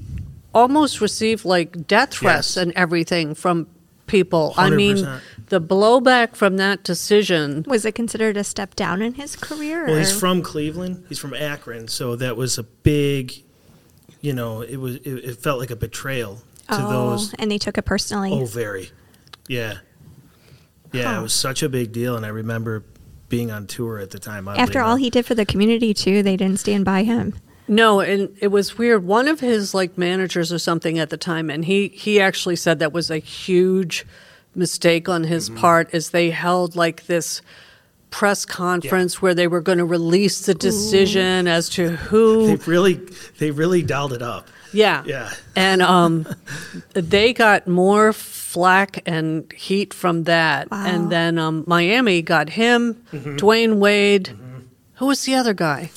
almost 0.55 1.01
received 1.01 1.45
like 1.45 1.87
death 1.89 2.15
threats 2.15 2.55
Yes. 2.55 2.57
and 2.57 2.73
everything 2.77 3.35
from 3.35 3.67
people. 4.07 4.55
I 4.57 4.71
mean, 4.71 5.07
the 5.49 5.61
blowback 5.61 6.37
from 6.37 6.57
that 6.59 6.83
decision. 6.85 7.65
Was 7.67 7.85
it 7.85 7.95
considered 7.95 8.37
a 8.37 8.45
step 8.45 8.75
down 8.75 9.03
in 9.03 9.15
his 9.15 9.37
career? 9.37 9.87
Well, 9.87 9.97
he's 9.97 10.19
from 10.19 10.43
Cleveland. 10.43 11.05
He's 11.09 11.19
from 11.19 11.35
Akron, 11.35 11.89
so 11.89 12.17
that 12.17 12.37
was 12.37 12.59
a 12.59 12.63
big, 12.63 13.35
you 14.21 14.33
know, 14.33 14.63
it 14.63 14.77
was 14.77 14.97
it, 14.97 15.11
it 15.11 15.39
felt 15.39 15.61
like 15.61 15.71
a 15.71 15.77
betrayal 15.77 16.37
to 16.69 16.87
oh, 16.87 16.91
those. 16.91 17.35
and 17.35 17.51
they 17.51 17.59
took 17.59 17.79
it 17.79 17.85
personally. 17.85 18.33
Oh, 18.33 18.45
very, 18.45 18.91
yeah, 19.49 19.79
yeah. 20.93 21.15
Huh. 21.15 21.21
It 21.21 21.23
was 21.23 21.35
such 21.35 21.63
a 21.63 21.69
big 21.69 21.93
deal, 21.93 22.17
and 22.17 22.25
I 22.25 22.31
remember 22.31 22.85
being 23.29 23.51
on 23.51 23.67
tour 23.67 23.99
at 23.99 24.11
the 24.11 24.19
time. 24.19 24.49
After 24.49 24.81
all 24.81 24.93
enough. 24.93 25.01
he 25.01 25.11
did 25.11 25.27
for 25.27 25.35
the 25.35 25.47
community 25.47 25.93
too, 25.95 26.23
they 26.23 26.37
didn't 26.37 26.61
stand 26.61 26.85
by 26.85 27.03
him. 27.03 27.35
No, 27.67 28.01
and 28.01 28.37
it 28.41 28.49
was 28.49 28.77
weird. 28.77 29.05
One 29.07 29.27
of 29.29 29.41
his 29.41 29.73
like 29.75 29.97
managers 29.97 30.53
or 30.53 30.59
something 30.59 30.99
at 30.99 31.11
the 31.11 31.17
time, 31.17 31.49
and 31.51 31.65
he 31.65 31.89
he 31.89 32.21
actually 32.21 32.57
said 32.57 32.79
that 32.81 32.93
was 32.93 33.11
a 33.11 33.19
huge 33.19 34.05
mistake 34.55 35.09
on 35.09 35.25
his 35.25 35.49
Mm-hmm. 35.49 35.59
part, 35.61 35.95
is 35.95 36.11
they 36.11 36.31
held 36.31 36.77
like 36.77 37.07
this 37.07 37.41
press 38.11 38.45
conference 38.45 39.21
where 39.21 39.35
they 39.35 39.49
were 39.49 39.61
going 39.61 39.79
to 39.79 39.85
release 39.85 40.47
the 40.47 40.55
decision 40.55 41.49
as 41.49 41.69
to 41.71 41.97
who 41.97 42.47
they 42.57 42.71
really 42.71 43.01
they 43.39 43.51
really 43.51 43.83
dialed 43.83 44.13
it 44.13 44.23
up. 44.23 44.47
Yeah, 44.73 45.03
Yeah. 45.07 45.31
and 45.57 45.81
um, 45.83 46.27
they 46.95 47.33
got 47.33 47.67
more 47.69 48.13
flack 48.13 49.03
and 49.07 49.51
heat 49.53 49.95
from 49.95 50.25
that, 50.25 50.71
Wow. 50.71 50.85
and 50.87 51.11
then 51.11 51.39
um, 51.39 51.65
Miami 51.67 52.23
got 52.23 52.51
him, 52.51 52.95
Mm-hmm. 53.13 53.37
Dwyane 53.37 53.77
Wade. 53.79 54.37
Who 54.97 55.07
was 55.07 55.25
the 55.25 55.35
other 55.35 55.55
guy? 55.55 55.91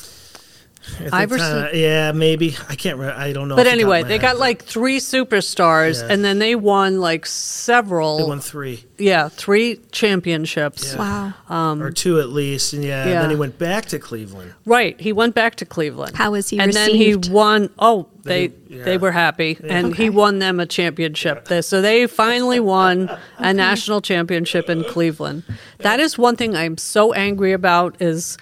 At 0.99 1.11
the 1.11 1.15
Iverson? 1.15 1.63
time- 1.63 1.71
yeah, 1.73 2.11
maybe 2.11 2.55
I 2.69 2.75
can't. 2.75 2.97
Re- 2.99 3.07
I 3.07 3.33
don't 3.33 3.47
know. 3.47 3.55
But 3.55 3.61
off 3.61 3.65
the 3.65 3.69
top 3.71 3.79
anyway, 3.79 4.03
they 4.03 4.13
head, 4.13 4.21
got 4.21 4.33
but 4.33 4.39
like 4.39 4.63
three 4.63 4.99
superstars, 4.99 6.01
Yeah. 6.01 6.13
and 6.13 6.23
then 6.23 6.39
they 6.39 6.55
won 6.55 6.99
like 6.99 7.25
several. 7.25 8.17
they 8.17 8.23
won 8.23 8.39
three 8.39 8.83
yeah, 8.97 9.29
three 9.29 9.79
championships. 9.91 10.93
Yeah. 10.93 11.31
Wow. 11.49 11.75
or 11.79 11.91
two 11.91 12.19
at 12.19 12.29
least, 12.29 12.73
and 12.73 12.83
yeah, 12.83 13.03
Um, 13.03 13.09
yeah. 13.09 13.21
then 13.21 13.29
he 13.29 13.35
went 13.35 13.57
back 13.59 13.85
to 13.87 13.99
Cleveland. 13.99 14.53
Right. 14.65 14.99
He 14.99 15.13
went 15.13 15.35
back 15.35 15.55
to 15.57 15.65
Cleveland. 15.65 16.15
How 16.15 16.31
was 16.31 16.49
he 16.49 16.59
and 16.59 16.67
received? 16.67 17.25
then 17.25 17.27
he 17.29 17.31
won. 17.33 17.69
Oh, 17.77 18.07
they 18.23 18.47
They- 18.47 18.53
they 18.83 18.97
were 18.97 19.11
happy, 19.13 19.57
and 19.63 19.95
he 19.95 20.09
won 20.09 20.39
them 20.39 20.59
a 20.59 20.65
championship. 20.65 21.45
They- 21.47 21.61
So 21.61 21.81
they 21.81 22.05
finally 22.07 22.59
won 22.59 23.09
a 23.37 23.53
national 23.67 24.01
championship 24.01 24.69
in 24.69 24.83
Cleveland. 24.83 25.43
That 25.79 25.99
is 26.01 26.17
one 26.17 26.35
thing 26.35 26.55
I'm 26.55 26.77
so 26.77 27.13
angry 27.13 27.53
about. 27.53 27.95
Is 28.01 28.37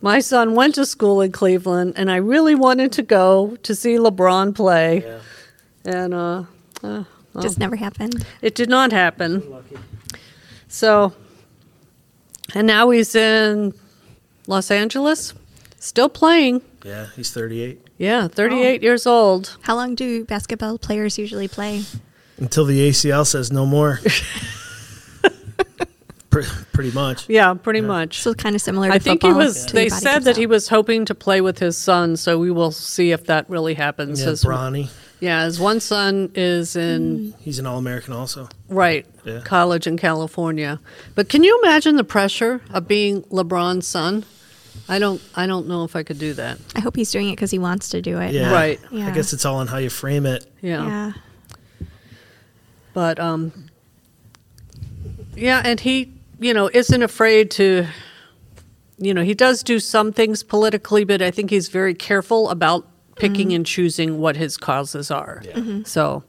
my 0.00 0.20
son 0.20 0.54
went 0.54 0.74
to 0.76 0.86
school 0.86 1.20
in 1.20 1.32
Cleveland, 1.32 1.94
and 1.96 2.10
I 2.10 2.16
really 2.16 2.54
wanted 2.54 2.92
to 2.92 3.02
go 3.02 3.56
to 3.62 3.74
see 3.74 3.96
LeBron 3.96 4.54
play, 4.54 5.02
Yeah. 5.04 5.20
and 5.84 6.14
uh, 6.14 6.44
uh, 6.82 7.04
well, 7.32 7.42
Just 7.42 7.58
never 7.58 7.76
happened. 7.76 8.24
it 8.42 8.54
did 8.54 8.68
not 8.68 8.92
happen. 8.92 9.42
Lucky. 9.50 9.76
So, 10.68 11.12
and 12.54 12.66
now 12.66 12.90
he's 12.90 13.14
in 13.14 13.72
Los 14.46 14.70
Angeles, 14.70 15.32
still 15.78 16.08
playing. 16.08 16.62
Yeah, 16.84 17.06
he's 17.16 17.30
38. 17.32 17.80
Yeah, 17.98 18.28
38 18.28 18.82
years 18.82 19.06
old. 19.06 19.56
How 19.62 19.74
long 19.74 19.94
do 19.94 20.24
basketball 20.24 20.78
players 20.78 21.18
usually 21.18 21.48
play? 21.48 21.82
Until 22.38 22.64
the 22.66 22.88
ACL 22.90 23.26
says 23.26 23.50
no 23.50 23.64
more. 23.64 24.00
Pre- 26.42 26.64
pretty 26.72 26.90
much. 26.92 27.28
Yeah, 27.28 27.54
pretty 27.54 27.80
much. 27.80 28.20
So 28.20 28.34
kind 28.34 28.54
of 28.54 28.60
similar. 28.62 28.88
To 28.88 28.94
I 28.94 28.98
think 28.98 29.22
he 29.22 29.32
was. 29.32 29.66
till 29.66 29.74
They 29.74 29.88
said 29.88 30.14
gives 30.14 30.24
that 30.26 30.36
he 30.36 30.46
was 30.46 30.68
hoping 30.68 31.04
to 31.06 31.14
play 31.14 31.40
with 31.40 31.58
his 31.58 31.76
son, 31.76 32.16
so 32.16 32.38
we 32.38 32.50
will 32.50 32.72
see 32.72 33.12
if 33.12 33.24
that 33.26 33.48
really 33.48 33.74
happens. 33.74 34.20
Yeah, 34.20 34.26
His- 34.30 34.44
Bronny. 34.44 34.90
yeah, 35.20 35.44
his 35.44 35.58
one 35.58 35.80
son 35.80 36.30
is 36.34 36.76
in 36.76 37.34
He's 37.40 37.58
an 37.58 37.66
All 37.66 37.78
American 37.78 38.12
also. 38.12 38.48
right 38.68 39.06
Yeah. 39.24 39.40
college 39.44 39.86
in 39.86 39.96
California. 39.96 40.78
But 41.14 41.28
can 41.28 41.42
you 41.42 41.58
imagine 41.64 41.96
the 41.96 42.04
pressure 42.04 42.60
of 42.70 42.86
being 42.86 43.22
LeBron's 43.24 43.86
son? 43.86 44.24
I 44.88 44.98
don't. 44.98 45.22
I 45.34 45.46
don't 45.46 45.66
know 45.68 45.84
if 45.84 45.96
I 45.96 46.02
could 46.02 46.18
do 46.18 46.34
that. 46.34 46.58
I 46.76 46.80
hope 46.80 46.96
he's 46.96 47.10
doing 47.10 47.28
it 47.30 47.32
because 47.32 47.50
he 47.50 47.58
wants 47.58 47.88
to 47.88 48.02
do 48.02 48.18
it. 48.20 48.32
Yeah. 48.34 48.52
Right. 48.52 48.78
Yeah. 48.90 49.08
I 49.08 49.10
guess 49.10 49.32
it's 49.32 49.44
all 49.46 49.56
on 49.56 49.68
how 49.68 49.78
you 49.78 49.88
frame 49.90 50.26
it. 50.26 50.44
Yeah. 50.60 50.86
Yeah. 50.86 51.12
But 52.92 53.18
um, 53.18 53.52
yeah, 55.34 55.60
and 55.64 55.80
he, 55.80 56.12
you 56.38 56.54
know, 56.54 56.70
isn't 56.72 57.02
afraid 57.02 57.50
to. 57.52 57.86
You 58.98 59.12
know, 59.12 59.22
he 59.22 59.34
does 59.34 59.62
do 59.62 59.78
some 59.78 60.10
things 60.10 60.42
politically, 60.42 61.04
but 61.04 61.20
I 61.20 61.30
think 61.30 61.50
he's 61.50 61.68
very 61.68 61.92
careful 61.92 62.48
about 62.48 62.86
picking 63.16 63.48
mm-hmm. 63.48 63.56
and 63.56 63.66
choosing 63.66 64.18
what 64.20 64.36
his 64.36 64.56
causes 64.56 65.10
are. 65.10 65.42
Mm-hmm. 65.44 65.82
So, 65.82 66.24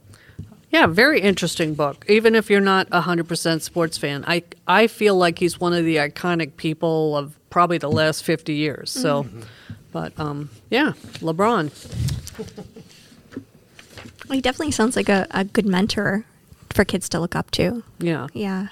yeah, 0.69 0.85
very 0.85 1.21
interesting 1.21 1.75
book. 1.75 2.03
Even 2.09 2.35
if 2.35 2.49
you're 2.49 2.59
not 2.59 2.89
a 2.91 2.99
hundred 3.01 3.29
percent 3.29 3.63
sports 3.63 3.97
fan, 3.97 4.25
I 4.27 4.43
I 4.67 4.87
feel 4.87 5.15
like 5.15 5.39
he's 5.39 5.61
one 5.61 5.73
of 5.73 5.85
the 5.85 5.95
iconic 5.97 6.57
people 6.57 7.15
of 7.15 7.37
probably 7.49 7.77
the 7.77 7.89
last 7.89 8.23
fifty 8.23 8.55
years. 8.55 8.91
So, 8.91 9.23
mm-hmm. 9.23 9.41
but 9.93 10.11
um, 10.19 10.49
yeah, 10.69 10.91
LeBron. 11.19 11.71
Well, 14.27 14.35
he 14.35 14.41
definitely 14.41 14.71
sounds 14.71 14.95
like 14.97 15.07
a, 15.07 15.25
a 15.31 15.45
good 15.45 15.65
mentor 15.65 16.25
for 16.71 16.83
kids 16.83 17.07
to 17.09 17.19
look 17.19 17.35
up 17.35 17.49
to. 17.51 17.83
Yeah, 17.99 18.27
Yeah. 18.33 18.67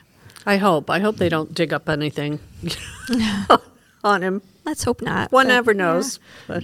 I 0.45 0.57
hope. 0.57 0.89
I 0.89 0.99
hope 0.99 1.17
they 1.17 1.29
don't 1.29 1.53
dig 1.53 1.73
up 1.73 1.89
anything 1.89 2.39
on 4.03 4.21
him. 4.21 4.41
Let's 4.63 4.83
hope 4.83 5.01
not. 5.01 5.31
One 5.31 5.47
but, 5.47 5.53
never 5.53 5.71
yeah, 5.71 5.77
knows. 5.77 6.19
But 6.47 6.63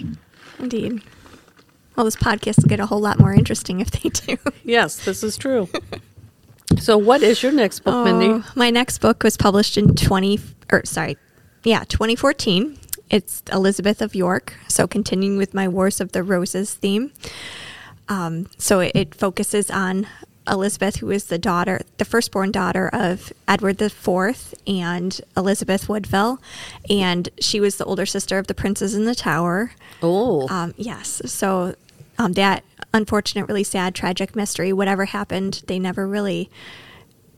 indeed. 0.60 1.02
Well, 1.96 2.06
this 2.06 2.16
podcast 2.16 2.62
will 2.62 2.70
get 2.70 2.80
a 2.80 2.86
whole 2.86 3.02
lot 3.02 3.20
more 3.20 3.34
interesting 3.34 3.80
if 3.80 3.92
they 3.92 4.10
do. 4.10 4.38
yes, 4.64 5.04
this 5.04 5.24
is 5.24 5.38
true. 5.38 5.68
So, 6.80 6.98
what 6.98 7.22
is 7.22 7.44
your 7.44 7.52
next 7.52 7.82
book, 7.82 8.06
Mindy? 8.06 8.28
Oh, 8.28 8.46
my 8.56 8.70
next 8.70 9.00
book 9.00 9.24
was 9.24 9.36
published 9.36 9.78
in 9.78 9.94
20 9.94 10.40
or 10.72 10.86
sorry, 10.86 11.18
yeah, 11.64 11.84
2014. 11.84 12.78
It's 13.10 13.44
Elizabeth 13.52 14.02
of 14.02 14.16
York. 14.16 14.54
So 14.70 14.88
continuing 14.88 15.38
with 15.38 15.54
my 15.54 15.68
Wars 15.68 16.00
of 16.00 16.14
the 16.14 16.24
Roses 16.24 16.74
theme. 16.74 17.12
Um, 18.08 18.48
so 18.58 18.80
it, 18.80 18.94
it 18.96 19.16
focuses 19.16 19.70
on 19.70 20.08
Elizabeth, 20.48 20.98
who 20.98 21.12
is 21.12 21.26
the 21.26 21.38
daughter, 21.38 21.82
the 21.98 22.06
firstborn 22.06 22.52
daughter 22.52 22.90
of 22.92 23.32
Edward 23.48 23.82
IV 23.82 24.54
and 24.68 25.22
Elizabeth 25.38 25.88
Woodville, 25.88 26.40
and 26.90 27.30
she 27.40 27.60
was 27.60 27.78
the 27.78 27.86
older 27.86 28.06
sister 28.06 28.38
of 28.38 28.48
the 28.48 28.54
princes 28.56 28.96
in 28.96 29.06
the 29.06 29.16
Tower. 29.16 29.74
Oh, 30.02 30.48
Um, 30.50 30.74
yes. 30.78 31.22
So 31.26 31.76
um, 32.18 32.34
that 32.34 32.64
unfortunate, 32.94 33.48
really 33.48 33.64
sad, 33.64 33.96
tragic 33.96 34.36
mystery, 34.36 34.74
whatever 34.74 35.06
happened, 35.06 35.64
they 35.68 35.80
never 35.80 36.08
really 36.08 36.50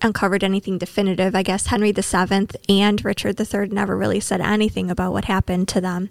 uncovered 0.04 0.44
anything 0.44 0.78
definitive. 0.78 1.36
I 1.36 1.44
guess 1.44 1.68
Henry 1.68 1.92
VII 1.92 2.48
and 2.70 3.04
Richard 3.04 3.39
III 3.39 3.68
never 3.70 3.98
really 3.98 4.20
said 4.20 4.42
anything 4.42 4.92
about 4.92 5.13
what 5.13 5.26
happened 5.26 5.68
to 5.70 5.82
them. 5.82 6.10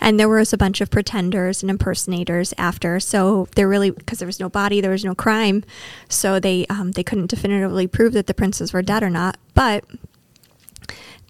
And 0.00 0.18
there 0.18 0.28
was 0.28 0.52
a 0.52 0.58
bunch 0.58 0.80
of 0.80 0.90
pretenders 0.90 1.62
and 1.62 1.70
impersonators 1.70 2.54
after. 2.58 2.98
So 3.00 3.48
there 3.54 3.68
really, 3.68 3.90
because 3.90 4.18
there 4.18 4.26
was 4.26 4.40
no 4.40 4.48
body, 4.48 4.80
there 4.80 4.90
was 4.90 5.04
no 5.04 5.14
crime. 5.14 5.64
So 6.08 6.40
they, 6.40 6.66
um, 6.66 6.92
they 6.92 7.04
couldn't 7.04 7.30
definitively 7.30 7.86
prove 7.86 8.14
that 8.14 8.26
the 8.26 8.34
princes 8.34 8.72
were 8.72 8.82
dead 8.82 9.02
or 9.02 9.10
not. 9.10 9.36
But 9.54 9.84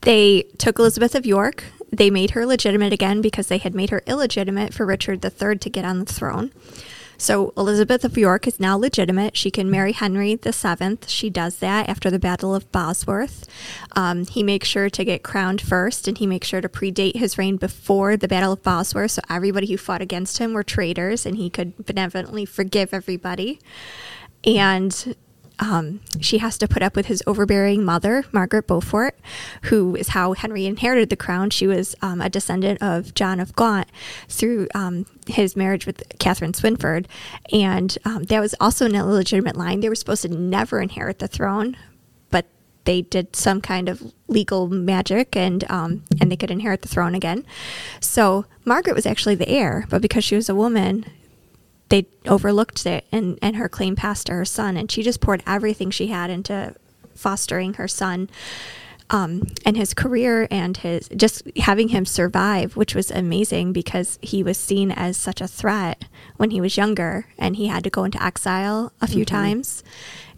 they 0.03 0.45
took 0.59 0.79
Elizabeth 0.79 1.15
of 1.15 1.27
York. 1.27 1.65
They 1.91 2.11
made 2.11 2.33
her 2.33 2.45
legitimate 2.45 2.93
again 2.93 3.21
because 3.21 3.49
they 3.49 3.59
had 3.59 3.75
made 3.75 3.91
her 3.91 4.03
illegitimate 4.07 4.75
for 4.75 4.85
Richard 4.85 5.25
III 5.25 5.59
to 5.59 5.71
get 5.71 5.85
on 5.85 6.01
the 6.01 6.13
throne. 6.13 6.53
So 7.25 7.55
Elizabeth 7.57 8.05
of 8.05 8.19
York 8.19 8.47
is 8.47 8.61
now 8.61 8.77
legitimate. 8.77 9.35
She 9.35 9.51
can 9.51 9.71
marry 9.71 9.93
Henry 9.93 10.35
VII. 10.37 10.99
She 11.07 11.31
does 11.31 11.57
that 11.57 11.89
after 11.89 12.11
the 12.11 12.19
Battle 12.19 12.55
of 12.55 12.71
Bosworth. 12.71 13.49
Um, 13.97 14.27
he 14.27 14.43
makes 14.43 14.69
sure 14.69 14.91
to 14.91 15.05
get 15.07 15.23
crowned 15.23 15.63
first, 15.63 16.07
and 16.07 16.19
he 16.19 16.27
makes 16.27 16.47
sure 16.47 16.61
to 16.61 16.69
predate 16.69 17.17
his 17.17 17.39
reign 17.39 17.57
before 17.57 18.19
the 18.19 18.29
Battle 18.29 18.53
of 18.53 18.63
Bosworth. 18.63 19.13
So 19.13 19.23
everybody 19.31 19.69
who 19.69 19.79
fought 19.79 20.03
against 20.03 20.37
him 20.37 20.53
were 20.53 20.63
traitors, 20.63 21.25
and 21.25 21.39
he 21.39 21.49
could 21.49 21.87
benevolently 21.87 22.45
forgive 22.45 22.93
everybody. 22.93 23.59
And 24.45 25.17
um, 25.59 26.01
she 26.21 26.39
has 26.39 26.59
to 26.59 26.69
put 26.69 26.83
up 26.83 26.97
with 26.97 27.07
his 27.07 27.23
overbearing 27.27 27.85
mother, 27.85 28.25
Margaret 28.33 28.67
Beaufort, 28.67 29.19
who 29.63 29.95
is 29.95 30.09
how 30.09 30.33
Henry 30.33 30.67
inherited 30.67 31.11
the 31.11 31.17
crown. 31.17 31.51
She 31.51 31.67
was 31.67 31.95
um, 32.03 32.21
a 32.21 32.29
descendant 32.29 32.83
of 32.83 33.15
John 33.15 33.39
of 33.39 33.55
Gaunt 33.55 33.89
through 34.29 34.69
um, 34.75 35.07
his 35.27 35.57
marriage 35.57 35.87
with 35.87 36.03
Catherine 36.19 36.53
Swynford. 36.53 37.07
And 37.53 37.97
um, 38.05 38.25
that 38.25 38.41
was 38.41 38.55
also 38.61 38.87
an 38.87 38.95
illegitimate 38.95 39.57
line. 39.57 39.81
They 39.81 39.89
were 39.89 39.95
supposed 39.95 40.23
to 40.23 40.29
never 40.29 40.81
inherit 40.81 41.21
the 41.21 41.29
throne, 41.29 41.77
but 42.31 42.47
they 42.85 43.03
did 43.03 43.37
some 43.37 43.61
kind 43.61 43.89
of 43.89 44.13
legal 44.27 44.69
magic 44.69 45.37
and 45.37 45.65
um, 45.71 46.05
and 46.21 46.33
they 46.33 46.37
could 46.37 46.51
inherit 46.51 46.83
the 46.83 46.89
throne 46.89 47.15
again. 47.15 47.45
So 48.01 48.47
Margaret 48.65 48.95
was 48.95 49.07
actually 49.07 49.37
the 49.37 49.49
heir, 49.49 49.87
but 49.89 50.03
because 50.03 50.25
she 50.25 50.35
was 50.35 50.49
a 50.49 50.55
woman, 50.55 51.07
they 51.95 52.07
overlooked 52.27 52.87
it 52.87 53.05
and, 53.13 53.39
and 53.41 53.55
her 53.55 53.69
claim 53.69 53.95
passed 53.95 54.27
to 54.27 54.33
her 54.33 54.45
son 54.45 54.77
and 54.77 54.91
she 54.91 55.01
just 55.01 55.21
poured 55.21 55.45
everything 55.47 55.93
she 55.93 56.09
had 56.09 56.29
into 56.29 56.75
fostering 57.15 57.75
her 57.75 57.87
son 57.87 58.29
um, 59.11 59.47
and 59.65 59.77
his 59.77 59.95
career 59.95 60.49
and 60.51 60.79
his 60.79 61.09
just 61.15 61.47
having 61.59 61.89
him 61.89 62.05
survive 62.05 62.77
which 62.77 62.97
was 62.97 63.13
amazing 63.13 63.73
because 63.73 64.19
he 64.23 64.43
was 64.43 64.59
seen 64.59 64.91
as 64.91 65.17
such 65.17 65.41
a 65.41 65.47
threat 65.47 66.05
when 66.37 66.51
he 66.51 66.61
was 66.61 66.77
younger 66.77 67.27
and 67.39 67.55
he 67.55 67.69
had 67.69 67.85
to 67.85 67.91
go 67.91 68.03
into 68.03 68.21
exile 68.21 68.93
a 69.01 69.07
few 69.07 69.25
times. 69.25 69.85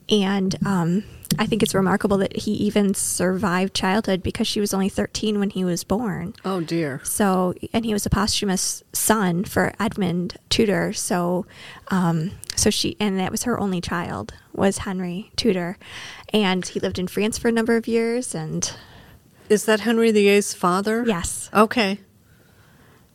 And 0.09 0.55
um, 0.64 1.05
I 1.39 1.47
think 1.47 1.62
it's 1.62 1.75
remarkable 1.75 2.19
that 2.19 2.37
he 2.37 2.53
even 2.53 2.95
survived 2.95 3.75
childhood 3.75 4.23
because 4.23 4.47
she 4.47 4.61
was 4.61 4.73
only 4.73 4.89
13 4.89 5.39
when 5.39 5.51
he 5.51 5.65
was 5.65 5.85
born. 5.85 6.35
oh 6.45 6.61
dear. 6.61 7.01
So, 7.05 7.55
and 7.73 7.85
he 7.85 7.93
was 7.93 8.07
a 8.07 8.11
posthumous 8.11 8.83
son 8.93 9.45
for 9.45 9.73
Edmund 9.81 10.37
Tudor. 10.49 10.93
So, 10.93 11.47
um, 11.89 12.33
so 12.55 12.71
she, 12.71 12.97
and 13.01 13.19
that 13.19 13.31
was 13.31 13.43
her 13.45 13.59
only 13.59 13.81
child 13.81 14.35
was 14.53 14.79
Henry 14.79 15.31
Tudor, 15.37 15.77
and 16.33 16.67
he 16.67 16.81
lived 16.81 16.99
in 16.99 17.07
France 17.09 17.39
for 17.39 17.49
a 17.49 17.53
number 17.53 17.77
of 17.77 17.87
years. 17.89 18.35
And 18.35 18.71
Is 19.49 19.65
that 19.67 19.81
Henry 19.81 20.12
VIII's 20.12 20.55
father? 20.55 21.05
yes, 21.07 21.51
Okay. 21.53 22.01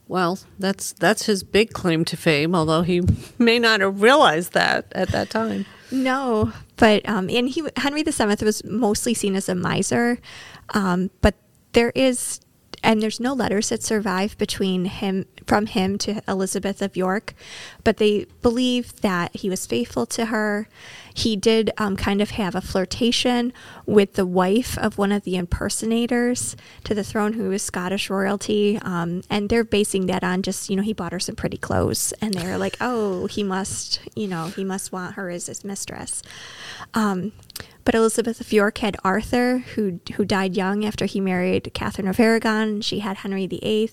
Well, 0.07 0.39
that's 0.59 0.91
that's 0.91 1.25
his 1.27 1.41
big 1.41 1.71
claim 1.71 2.03
to 2.05 2.17
fame, 2.17 2.53
although 2.53 2.81
he 2.81 3.01
may 3.39 3.59
not 3.59 3.79
have 3.79 4.01
realized 4.01 4.51
that 4.53 4.91
at 4.91 5.07
that 5.09 5.29
time. 5.29 5.65
No, 5.91 6.51
but 6.77 7.07
um, 7.07 7.29
and 7.29 7.49
he 7.49 7.63
Henry 7.77 8.03
VII 8.03 8.45
was 8.45 8.63
mostly 8.63 9.13
seen 9.13 9.35
as 9.35 9.49
a 9.49 9.55
miser, 9.55 10.19
um, 10.73 11.09
but 11.21 11.35
there 11.73 11.91
is. 11.95 12.39
And 12.83 13.01
there's 13.01 13.19
no 13.19 13.33
letters 13.33 13.69
that 13.69 13.83
survive 13.83 14.37
between 14.37 14.85
him 14.85 15.25
from 15.45 15.65
him 15.65 15.97
to 15.99 16.21
Elizabeth 16.27 16.81
of 16.81 16.95
York, 16.95 17.33
but 17.83 17.97
they 17.97 18.25
believe 18.41 19.01
that 19.01 19.35
he 19.35 19.49
was 19.49 19.67
faithful 19.67 20.05
to 20.07 20.25
her. 20.25 20.67
He 21.13 21.35
did 21.35 21.71
um, 21.77 21.95
kind 21.95 22.21
of 22.21 22.31
have 22.31 22.55
a 22.55 22.61
flirtation 22.61 23.53
with 23.85 24.13
the 24.13 24.25
wife 24.25 24.77
of 24.77 24.97
one 24.97 25.11
of 25.11 25.23
the 25.23 25.35
impersonators 25.35 26.55
to 26.85 26.95
the 26.95 27.03
throne, 27.03 27.33
who 27.33 27.49
was 27.49 27.61
Scottish 27.61 28.09
royalty, 28.09 28.79
um, 28.81 29.21
and 29.29 29.49
they're 29.49 29.63
basing 29.63 30.05
that 30.07 30.23
on 30.23 30.41
just 30.41 30.69
you 30.69 30.75
know 30.75 30.83
he 30.83 30.93
bought 30.93 31.11
her 31.11 31.19
some 31.19 31.35
pretty 31.35 31.57
clothes, 31.57 32.13
and 32.21 32.33
they're 32.33 32.57
like, 32.57 32.77
oh, 32.79 33.27
he 33.27 33.43
must 33.43 33.99
you 34.15 34.27
know 34.27 34.47
he 34.47 34.63
must 34.63 34.91
want 34.91 35.15
her 35.15 35.29
as 35.29 35.47
his 35.47 35.63
mistress. 35.63 36.23
Um, 36.93 37.33
but 37.83 37.95
Elizabeth 37.95 38.39
of 38.39 38.51
York 38.53 38.77
had 38.79 38.95
Arthur, 39.03 39.59
who 39.75 39.99
who 40.15 40.25
died 40.25 40.55
young 40.55 40.85
after 40.85 41.05
he 41.05 41.19
married 41.19 41.71
Catherine 41.73 42.07
of 42.07 42.19
Aragon. 42.19 42.81
She 42.81 42.99
had 42.99 43.17
Henry 43.17 43.47
VIII, 43.47 43.91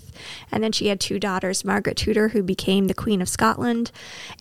and 0.52 0.62
then 0.62 0.72
she 0.72 0.88
had 0.88 1.00
two 1.00 1.18
daughters, 1.18 1.64
Margaret 1.64 1.96
Tudor, 1.96 2.28
who 2.28 2.42
became 2.42 2.86
the 2.86 2.94
Queen 2.94 3.22
of 3.22 3.28
Scotland, 3.28 3.90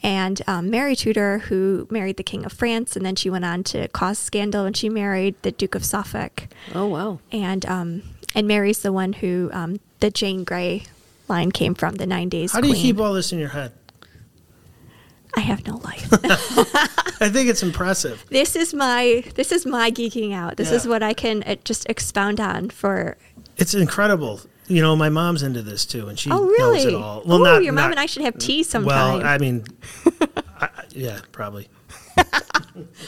and 0.04 0.42
um, 0.48 0.70
Mary 0.70 0.96
Tudor, 0.96 1.40
who 1.40 1.88
married 1.90 2.18
the 2.18 2.24
King 2.24 2.46
of 2.46 2.54
France, 2.54 2.96
and 2.96 3.06
then 3.06 3.16
she 3.16 3.30
went 3.30 3.46
on 3.46 3.64
to 3.66 3.88
cause 3.90 4.20
scandal 4.20 4.66
and 4.66 4.76
she 4.76 4.90
married 4.90 5.36
the 5.44 5.52
Duke 5.52 5.76
of 5.76 5.86
Suffolk, 5.86 6.48
Oh 6.76 6.88
wow. 6.88 7.20
and 7.32 7.66
um, 7.66 8.04
and 8.36 8.48
Mary's 8.48 8.80
the 8.80 8.92
one 8.92 9.14
who 9.14 9.50
um, 9.54 9.80
the 10.00 10.10
Jane 10.12 10.44
Grey 10.44 10.84
line 11.28 11.52
came 11.52 11.74
from, 11.76 11.96
the 11.96 12.06
Nine 12.06 12.30
Days. 12.30 12.52
How 12.54 12.62
do 12.62 12.68
you 12.68 12.74
Queen. 12.74 12.84
keep 12.84 13.00
all 13.00 13.14
this 13.14 13.32
in 13.34 13.40
your 13.40 13.50
head? 13.50 13.72
I 15.38 15.42
have 15.42 15.66
no 15.68 15.78
life. 15.78 16.10
I 17.22 17.30
think 17.30 17.48
it's 17.50 17.62
impressive. 17.62 18.26
this 18.30 18.56
is 18.56 18.74
my 18.74 19.24
this 19.36 19.52
is 19.52 19.66
my 19.68 19.92
geeking 19.92 20.34
out. 20.34 20.58
This 20.58 20.72
is 20.72 20.88
what 20.88 21.04
I 21.04 21.14
can 21.14 21.44
uh, 21.44 21.56
just 21.64 21.88
expound 21.90 22.40
on 22.40 22.70
for 22.72 23.18
It's 23.58 23.76
incredible. 23.76 24.42
You 24.68 24.82
know, 24.82 24.96
my 24.96 25.10
mom's 25.10 25.44
into 25.44 25.62
this 25.62 25.86
too, 25.86 26.10
and 26.10 26.18
she 26.20 26.30
Oh, 26.32 26.44
knows 26.58 26.84
it 26.86 26.94
all. 26.96 27.22
oh, 27.26 27.60
your 27.60 27.72
mom 27.72 27.84
not- 27.84 27.92
and 27.92 28.00
I 28.00 28.08
should 28.08 28.24
have 28.24 28.38
tea 28.40 28.64
sometime. 28.64 29.20
Well, 29.20 29.26
I 29.26 29.38
mean, 29.38 29.64
I- 30.60 30.70
yeah, 30.90 31.20
probably. 31.32 31.70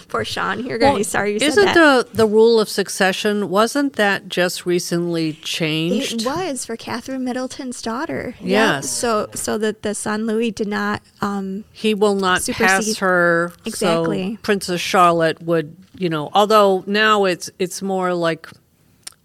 Poor 0.08 0.24
Sean. 0.26 0.66
You're 0.66 0.78
going 0.78 0.94
to 0.94 0.98
be 1.00 1.04
sorry 1.04 1.34
you 1.34 1.40
said 1.40 1.48
Isn't 1.50 1.66
that. 1.66 2.08
the 2.12 2.18
the 2.18 2.26
rule 2.28 2.60
of 2.60 2.70
succession 2.70 3.50
wasn't 3.50 3.94
that 3.98 4.28
just 4.30 4.66
recently 4.66 5.34
changed? 5.34 6.22
It 6.22 6.26
was 6.26 6.66
for 6.66 6.76
Catherine 6.76 7.24
Middleton's 7.24 7.82
daughter. 7.82 8.36
Yes. 8.42 8.90
So 8.90 9.30
so 9.34 9.58
that 9.58 9.82
the 9.84 9.94
son 9.96 10.26
Louis 10.26 10.52
did 10.52 10.68
not. 10.68 11.02
Um, 11.22 11.66
he 11.72 11.94
will 11.94 12.16
not 12.16 12.46
pass 12.52 12.98
her. 12.98 13.54
Exactly. 13.66 14.36
So 14.36 14.42
Princess 14.42 14.82
Charlotte 14.82 15.42
would, 15.44 15.76
you 15.98 16.10
know, 16.10 16.30
although 16.34 16.84
now 16.88 17.26
it's 17.26 17.50
it's 17.60 17.82
more 17.82 18.14
like 18.14 18.48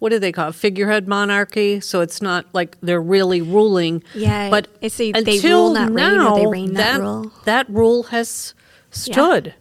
what 0.00 0.10
do 0.10 0.18
they 0.18 0.32
call 0.32 0.50
it? 0.50 0.54
Figurehead 0.54 1.08
monarchy. 1.08 1.80
So 1.80 2.02
it's 2.02 2.20
not 2.20 2.44
like 2.52 2.76
they're 2.82 3.00
really 3.00 3.40
ruling. 3.40 4.02
Yeah, 4.14 4.50
But 4.50 4.68
it's 4.82 5.00
a- 5.00 5.12
they 5.12 5.36
until 5.36 5.64
rule, 5.66 5.72
not 5.74 5.86
reign, 5.92 6.16
now, 6.16 6.34
or 6.34 6.38
they 6.40 6.46
reign, 6.46 6.72
not 6.72 6.76
that, 6.76 7.00
rule. 7.00 7.32
that 7.44 7.70
rule 7.70 8.02
has 8.04 8.52
stood. 8.90 9.54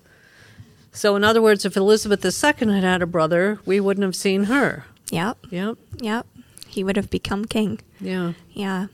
So 0.93 1.15
in 1.15 1.23
other 1.23 1.41
words, 1.41 1.65
if 1.65 1.75
Elizabeth 1.75 2.23
II 2.23 2.71
had 2.73 2.84
had 2.84 3.01
a 3.01 3.08
brother, 3.08 3.60
we 3.65 3.79
wouldn't 3.79 4.03
have 4.06 4.15
seen 4.15 4.45
her. 4.45 4.86
yep. 5.10 5.38
Yep. 5.49 5.77
Yep. 5.99 6.27
He 6.67 6.84
would 6.84 6.95
have 6.95 7.10
become 7.10 7.45
king. 7.45 7.79
Yeah. 7.99 8.34
Yeah. 8.51 8.88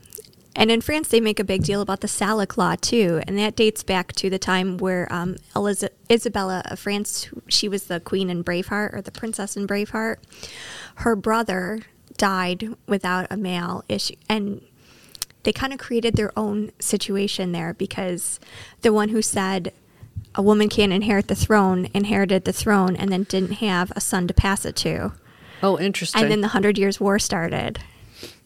And 0.56 0.72
in 0.72 0.82
France, 0.82 1.08
they 1.10 1.22
make 1.22 1.40
a 1.40 1.44
big 1.46 1.64
deal 1.64 1.80
about 1.82 2.02
the 2.02 2.08
Salic 2.08 2.58
Law, 2.58 2.76
too. 2.76 3.22
And 3.28 3.38
that 3.38 3.56
dates 3.56 3.84
back 3.84 4.12
to 4.14 4.30
the 4.30 4.40
time 4.40 4.78
where 4.78 5.08
um, 5.14 5.38
Eliza- 5.56 5.92
Isabella 6.12 6.64
of 6.66 6.80
France, 6.80 7.30
she 7.48 7.70
was 7.70 7.86
the 7.86 8.00
queen 8.00 8.30
in 8.30 8.44
Braveheart, 8.44 8.94
or 8.94 9.02
the 9.02 9.12
princess 9.12 9.56
in 9.56 9.68
Braveheart, 9.68 10.18
her 10.96 11.16
brother 11.16 11.82
died 12.18 12.76
without 12.88 13.28
a 13.30 13.38
male 13.38 13.86
issue. 13.88 14.16
And 14.28 14.62
they 15.44 15.54
kind 15.54 15.72
of 15.72 15.80
created 15.80 16.16
their 16.16 16.38
own 16.38 16.72
situation 16.80 17.54
there 17.54 17.74
because 17.74 18.40
the 18.82 18.92
one 18.92 19.10
who 19.10 19.22
said 19.22 19.72
a 20.36 20.42
woman 20.42 20.70
can't 20.70 20.94
inherit 20.94 21.28
the 21.28 21.36
throne 21.36 21.90
inherited 21.94 22.46
the 22.46 22.54
throne 22.54 22.96
and 22.96 23.12
then 23.12 23.24
didn't 23.24 23.54
have 23.54 23.92
a 23.96 24.02
son 24.02 24.28
to 24.28 24.34
pass 24.34 24.66
it 24.66 24.76
to. 24.78 25.14
Oh, 25.62 25.80
interesting. 25.80 26.22
And 26.22 26.32
then 26.32 26.42
the 26.42 26.50
Hundred 26.50 26.78
Years' 26.78 27.00
War 27.00 27.20
started. 27.20 27.80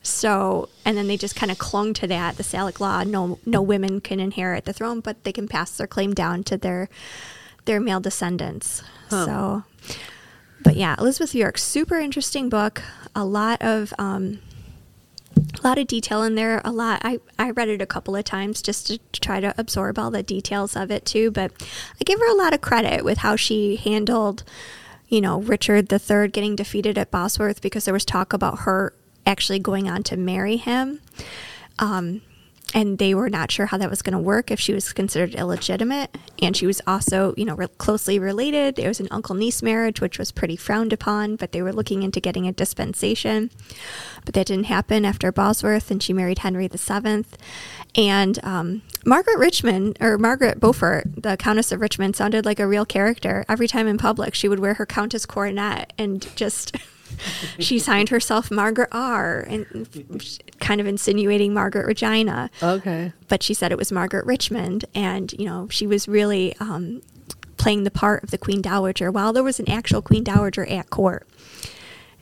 So, 0.02 0.70
and 0.84 0.98
then 0.98 1.08
they 1.08 1.16
just 1.16 1.36
kind 1.36 1.52
of 1.52 1.58
clung 1.58 1.94
to 1.96 2.08
that, 2.08 2.36
the 2.36 2.44
Salic 2.44 2.80
law. 2.80 3.04
No, 3.04 3.40
no 3.46 3.62
women 3.62 4.02
can 4.02 4.20
inherit 4.20 4.66
the 4.66 4.74
throne, 4.74 5.00
but 5.00 5.24
they 5.24 5.32
can 5.32 5.48
pass 5.48 5.78
their 5.78 5.88
claim 5.88 6.14
down 6.14 6.44
to 6.46 6.58
their 6.58 6.90
their 7.66 7.80
male 7.80 8.02
descendants. 8.02 8.84
So, 9.10 9.64
but 10.64 10.76
yeah, 10.76 10.96
Elizabeth 11.00 11.34
York, 11.34 11.58
super 11.58 11.98
interesting 12.00 12.50
book. 12.50 12.82
A 13.16 13.24
lot 13.24 13.62
of 13.62 13.94
um, 13.98 14.40
a 15.36 15.68
lot 15.68 15.78
of 15.78 15.88
detail 15.88 16.24
in 16.24 16.36
there. 16.36 16.62
A 16.64 16.72
lot. 16.72 17.02
I 17.04 17.20
I 17.38 17.52
read 17.52 17.70
it 17.70 17.82
a 17.82 17.86
couple 17.86 18.16
of 18.16 18.24
times 18.24 18.62
just 18.62 18.88
to 18.88 19.00
try 19.20 19.40
to 19.40 19.54
absorb 19.58 19.98
all 19.98 20.12
the 20.12 20.24
details 20.24 20.76
of 20.76 20.92
it 20.92 21.06
too. 21.06 21.32
But 21.32 21.52
I 22.00 22.04
give 22.04 22.20
her 22.20 22.30
a 22.30 22.36
lot 22.36 22.54
of 22.54 22.62
credit 22.62 23.04
with 23.04 23.20
how 23.20 23.36
she 23.36 23.76
handled 23.76 24.44
you 25.14 25.22
know, 25.22 25.42
Richard 25.42 25.94
III 25.94 26.28
getting 26.30 26.56
defeated 26.56 26.98
at 26.98 27.12
Bosworth 27.12 27.62
because 27.62 27.86
there 27.86 27.94
was 27.94 28.04
talk 28.04 28.34
about 28.34 28.62
her 28.62 28.94
actually 29.28 29.60
going 29.60 29.88
on 29.88 30.02
to 30.02 30.18
marry 30.18 30.58
him. 30.58 31.02
Um, 31.78 32.24
and 32.74 32.98
they 32.98 33.14
were 33.14 33.30
not 33.30 33.52
sure 33.52 33.68
how 33.68 33.78
that 33.78 33.90
was 33.90 34.02
going 34.02 34.14
to 34.14 34.20
work 34.20 34.50
if 34.50 34.60
she 34.60 34.74
was 34.74 34.92
considered 34.94 35.36
illegitimate. 35.36 36.18
And 36.42 36.58
she 36.58 36.66
was 36.66 36.82
also, 36.88 37.34
you 37.38 37.46
know, 37.46 37.56
re- 37.56 37.68
closely 37.78 38.18
related. 38.18 38.76
There 38.76 38.88
was 38.88 39.00
an 39.00 39.08
uncle 39.12 39.36
niece 39.36 39.62
marriage, 39.62 40.02
which 40.02 40.18
was 40.18 40.32
pretty 40.32 40.56
frowned 40.56 40.92
upon, 40.92 41.36
but 41.36 41.52
they 41.52 41.62
were 41.62 41.72
looking 41.72 42.02
into 42.02 42.20
getting 42.20 42.48
a 42.48 42.52
dispensation. 42.52 43.52
But 44.26 44.34
that 44.34 44.48
didn't 44.48 44.66
happen 44.66 45.06
after 45.06 45.32
Bosworth, 45.32 45.92
and 45.92 46.02
she 46.02 46.14
married 46.14 46.40
Henry 46.40 46.68
VII. 46.68 47.26
And 47.96 48.44
um, 48.44 48.82
Margaret 49.06 49.38
Richmond, 49.38 49.98
or 50.02 50.18
Margaret 50.18 50.60
Beaufort, 50.60 51.04
the 51.16 51.38
Countess 51.38 51.72
of 51.72 51.80
Richmond, 51.80 52.16
sounded 52.16 52.44
like 52.44 52.60
a 52.60 52.68
real 52.68 52.86
character. 52.86 53.46
Every 53.48 53.68
time 53.68 53.88
in 53.88 54.00
public, 54.00 54.34
she 54.34 54.50
would 54.50 54.60
wear 54.60 54.74
her 54.76 54.86
Countess 54.86 55.26
coronet 55.26 55.94
and 55.98 56.26
just. 56.36 56.76
she 57.60 57.80
signed 57.80 58.10
herself 58.10 58.50
Margaret 58.52 58.90
R. 58.92 59.40
and 59.42 59.88
kind 60.60 60.80
of 60.82 60.88
insinuating 60.88 61.54
Margaret 61.54 61.86
Regina 61.86 62.50
okay. 62.62 63.12
but 63.28 63.44
she 63.44 63.54
said 63.54 63.72
it 63.72 63.78
was 63.78 63.92
Margaret 63.92 64.26
Richmond, 64.26 64.86
and 64.96 65.32
you 65.34 65.46
know 65.46 65.68
she 65.70 65.86
was 65.88 66.08
really 66.08 66.56
um, 66.60 67.02
playing 67.58 67.84
the 67.84 67.92
part 67.92 68.24
of 68.24 68.32
the 68.32 68.38
Queen 68.38 68.62
Dowager. 68.62 69.12
While 69.12 69.34
there 69.34 69.44
was 69.44 69.60
an 69.60 69.70
actual 69.70 70.02
Queen 70.02 70.24
Dowager 70.24 70.66
at 70.66 70.90
court, 70.90 71.28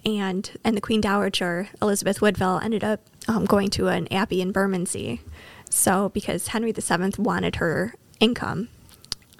and 0.05 0.49
and 0.63 0.75
the 0.75 0.81
Queen 0.81 1.01
Dowager 1.01 1.69
Elizabeth 1.81 2.21
Woodville 2.21 2.59
ended 2.63 2.83
up 2.83 3.01
um, 3.27 3.45
going 3.45 3.69
to 3.71 3.87
an 3.87 4.11
abbey 4.11 4.41
in 4.41 4.51
Bermondsey, 4.51 5.21
so 5.69 6.09
because 6.09 6.47
Henry 6.47 6.71
VII 6.71 7.11
wanted 7.17 7.57
her 7.57 7.93
income 8.19 8.69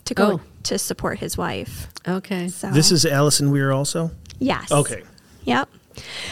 to 0.06 0.14
go 0.14 0.26
Oh. 0.34 0.42
to 0.64 0.78
support 0.78 1.20
his 1.20 1.38
wife. 1.38 1.88
Okay. 2.08 2.48
So 2.50 2.70
This 2.72 2.92
is 2.92 3.06
Alison 3.06 3.52
Weir 3.52 3.72
also? 3.72 4.12
yes, 4.40 4.72
Okay. 4.72 5.04
Yep. 5.46 5.70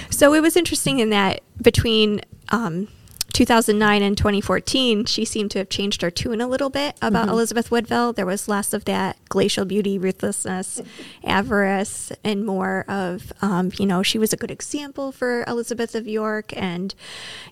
So 0.10 0.34
it 0.34 0.42
was 0.42 0.56
interesting 0.56 1.00
in 1.00 1.10
that 1.10 1.42
between 1.62 2.22
um, 2.50 2.88
2009 3.34 4.02
and 4.02 4.18
2014, 4.18 5.06
she 5.06 5.24
seemed 5.24 5.52
to 5.52 5.60
have 5.60 5.70
changed 5.70 6.02
her 6.02 6.12
tune 6.12 6.42
a 6.42 6.48
little 6.48 6.70
bit 6.70 6.98
about 7.02 7.30
Elizabeth 7.30 7.72
Woodville. 7.72 8.12
There 8.12 8.26
was 8.26 8.48
less 8.48 8.74
of 8.74 8.86
that 8.86 9.18
glacial 9.30 9.66
beauty, 9.66 9.98
ruthlessness, 9.98 10.82
avarice, 11.24 12.12
and 12.24 12.46
more 12.46 12.86
of, 12.88 13.32
um, 13.42 13.72
you 13.78 13.86
know, 13.86 14.04
she 14.04 14.18
was 14.18 14.34
a 14.34 14.38
good 14.38 14.52
example 14.52 15.12
for 15.12 15.44
Elizabeth 15.48 15.96
of 15.96 16.08
York. 16.08 16.52
And, 16.56 16.96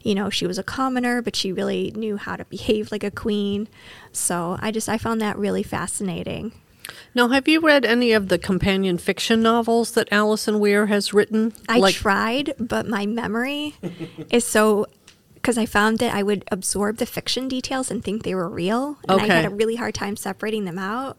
you 0.01 0.15
know, 0.15 0.29
she 0.29 0.47
was 0.47 0.57
a 0.57 0.63
commoner, 0.63 1.21
but 1.21 1.35
she 1.35 1.53
really 1.53 1.93
knew 1.95 2.17
how 2.17 2.35
to 2.35 2.45
behave 2.45 2.91
like 2.91 3.03
a 3.03 3.11
queen. 3.11 3.67
So 4.11 4.57
I 4.59 4.71
just, 4.71 4.89
I 4.89 4.97
found 4.97 5.21
that 5.21 5.37
really 5.37 5.63
fascinating. 5.63 6.53
Now, 7.13 7.29
have 7.29 7.47
you 7.47 7.59
read 7.61 7.85
any 7.85 8.11
of 8.11 8.29
the 8.29 8.37
companion 8.37 8.97
fiction 8.97 9.41
novels 9.41 9.91
that 9.91 10.07
Alison 10.11 10.59
Weir 10.59 10.85
has 10.87 11.13
written? 11.13 11.53
I 11.67 11.79
like, 11.79 11.95
tried, 11.95 12.53
but 12.59 12.87
my 12.87 13.05
memory 13.05 13.75
is 14.31 14.45
so 14.45 14.85
because 15.35 15.57
I 15.57 15.65
found 15.65 15.99
that 15.99 16.13
I 16.13 16.23
would 16.23 16.43
absorb 16.51 16.97
the 16.97 17.05
fiction 17.05 17.47
details 17.47 17.89
and 17.89 18.03
think 18.03 18.23
they 18.23 18.35
were 18.35 18.49
real, 18.49 18.97
and 19.07 19.21
I 19.21 19.27
had 19.27 19.45
a 19.45 19.49
really 19.49 19.75
hard 19.77 19.93
time 19.95 20.17
separating 20.17 20.65
them 20.65 20.77
out. 20.77 21.17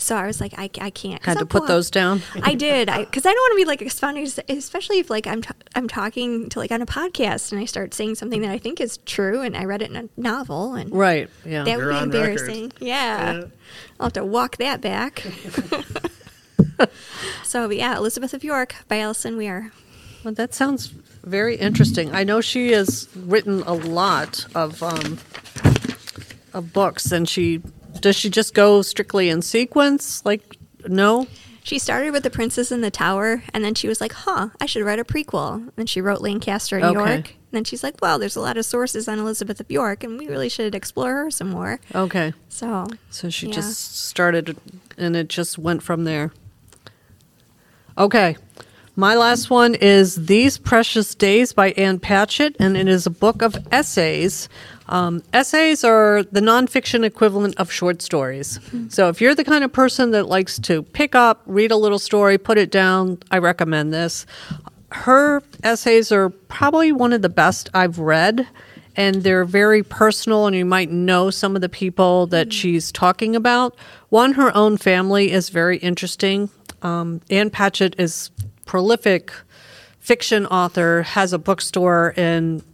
So 0.00 0.16
I 0.16 0.26
was 0.26 0.40
like, 0.40 0.54
I, 0.58 0.70
I 0.80 0.90
can't. 0.90 1.20
'cause 1.22 1.26
had 1.26 1.34
to 1.34 1.40
I'm 1.40 1.46
put 1.46 1.60
blo- 1.60 1.68
those 1.68 1.90
down. 1.90 2.22
I 2.42 2.54
did, 2.54 2.86
because 2.86 3.26
I 3.26 3.32
don't 3.32 3.42
want 3.42 3.52
to 3.52 3.56
be 3.56 3.64
like 3.66 3.82
expounding, 3.82 4.26
especially 4.48 4.98
if 4.98 5.10
like 5.10 5.26
I'm 5.26 5.42
t- 5.42 5.50
I'm 5.74 5.88
talking 5.88 6.48
to 6.48 6.58
like 6.58 6.72
on 6.72 6.80
a 6.80 6.86
podcast 6.86 7.52
and 7.52 7.60
I 7.60 7.66
start 7.66 7.92
saying 7.92 8.14
something 8.14 8.40
that 8.40 8.50
I 8.50 8.56
think 8.58 8.80
is 8.80 8.96
true, 9.04 9.42
and 9.42 9.54
I 9.56 9.66
read 9.66 9.82
it 9.82 9.90
in 9.90 9.96
a 9.96 10.08
novel, 10.16 10.74
and 10.74 10.90
Right. 10.92 11.28
Yeah. 11.44 11.64
that 11.64 11.70
You're 11.78 11.86
would 11.86 11.92
be 11.92 11.98
on 11.98 12.10
record. 12.10 12.30
embarrassing. 12.30 12.72
Yeah. 12.80 13.32
Yeah. 13.40 13.44
I'll 14.00 14.06
have 14.06 14.12
to 14.14 14.24
walk 14.24 14.56
that 14.56 14.80
back. 14.80 15.20
so 17.44 17.70
yeah, 17.70 17.96
Elizabeth 17.96 18.34
of 18.34 18.44
York 18.44 18.74
by 18.88 18.98
Alison 19.00 19.36
Weir. 19.36 19.72
Well, 20.24 20.34
that 20.34 20.54
sounds 20.54 20.86
very 21.24 21.56
interesting. 21.56 22.14
I 22.14 22.24
know 22.24 22.40
she 22.40 22.72
has 22.72 23.08
written 23.14 23.62
a 23.62 23.74
lot 23.74 24.46
of 24.54 24.82
um, 24.82 25.18
of 26.54 26.72
books, 26.72 27.12
and 27.12 27.28
she 27.28 27.62
does 28.00 28.16
she 28.16 28.30
just 28.30 28.54
go 28.54 28.82
strictly 28.82 29.28
in 29.28 29.42
sequence? 29.42 30.24
Like, 30.24 30.56
no. 30.86 31.26
She 31.62 31.78
started 31.78 32.12
with 32.12 32.22
The 32.22 32.30
Princess 32.30 32.72
in 32.72 32.80
the 32.80 32.90
Tower, 32.90 33.42
and 33.52 33.62
then 33.64 33.74
she 33.74 33.86
was 33.86 34.00
like, 34.00 34.12
huh, 34.12 34.48
I 34.60 34.66
should 34.66 34.84
write 34.84 34.98
a 34.98 35.04
prequel. 35.04 35.70
And 35.76 35.88
she 35.88 36.00
wrote 36.00 36.20
Lancaster 36.22 36.76
and 36.76 36.84
Okay. 36.96 37.14
York. 37.14 37.28
And 37.30 37.56
then 37.56 37.64
she's 37.64 37.82
like, 37.82 37.96
well, 38.00 38.18
there's 38.18 38.36
a 38.36 38.40
lot 38.40 38.56
of 38.56 38.64
sources 38.64 39.08
on 39.08 39.18
Elizabeth 39.18 39.60
of 39.60 39.70
York, 39.70 40.02
and 40.04 40.18
we 40.18 40.26
really 40.28 40.48
should 40.48 40.74
explore 40.74 41.12
her 41.14 41.30
some 41.30 41.48
more. 41.50 41.78
Okay. 41.94 42.32
So, 42.48 42.86
So 43.10 43.28
she 43.28 43.46
Yeah. 43.48 43.54
just 43.54 44.06
started, 44.08 44.56
and 44.96 45.14
it 45.16 45.28
just 45.28 45.58
went 45.58 45.82
from 45.82 46.04
there. 46.04 46.32
Okay. 47.98 48.36
My 48.96 49.14
last 49.14 49.50
one 49.50 49.74
is 49.74 50.26
These 50.26 50.58
Precious 50.58 51.14
Days 51.14 51.52
by 51.52 51.70
Ann 51.72 51.98
Patchett, 51.98 52.56
and 52.58 52.76
it 52.76 52.88
is 52.88 53.06
a 53.06 53.10
book 53.10 53.40
of 53.42 53.56
essays. 53.70 54.48
Um, 54.90 55.22
essays 55.32 55.84
are 55.84 56.24
the 56.24 56.40
nonfiction 56.40 57.04
equivalent 57.04 57.58
of 57.58 57.70
short 57.70 58.02
stories. 58.02 58.58
So 58.88 59.08
if 59.08 59.20
you're 59.20 59.36
the 59.36 59.44
kind 59.44 59.62
of 59.62 59.72
person 59.72 60.10
that 60.10 60.26
likes 60.26 60.58
to 60.60 60.82
pick 60.82 61.14
up, 61.14 61.42
read 61.46 61.70
a 61.70 61.76
little 61.76 62.00
story, 62.00 62.36
put 62.38 62.58
it 62.58 62.70
down, 62.72 63.18
I 63.30 63.38
recommend 63.38 63.94
this. 63.94 64.26
Her 64.90 65.42
essays 65.62 66.10
are 66.10 66.30
probably 66.30 66.90
one 66.90 67.12
of 67.12 67.22
the 67.22 67.28
best 67.28 67.70
I've 67.72 68.00
read, 68.00 68.48
and 68.96 69.22
they're 69.22 69.44
very 69.44 69.84
personal, 69.84 70.48
and 70.48 70.56
you 70.56 70.64
might 70.64 70.90
know 70.90 71.30
some 71.30 71.54
of 71.54 71.62
the 71.62 71.68
people 71.68 72.26
that 72.26 72.52
she's 72.52 72.90
talking 72.90 73.36
about. 73.36 73.76
One, 74.08 74.32
her 74.32 74.54
own 74.56 74.76
family 74.76 75.30
is 75.30 75.50
very 75.50 75.78
interesting. 75.78 76.50
Um, 76.82 77.20
Ann 77.30 77.50
Patchett 77.50 77.94
is 77.96 78.32
prolific 78.66 79.32
fiction 80.00 80.46
author, 80.46 81.02
has 81.02 81.32
a 81.32 81.38
bookstore 81.38 82.10
in 82.16 82.64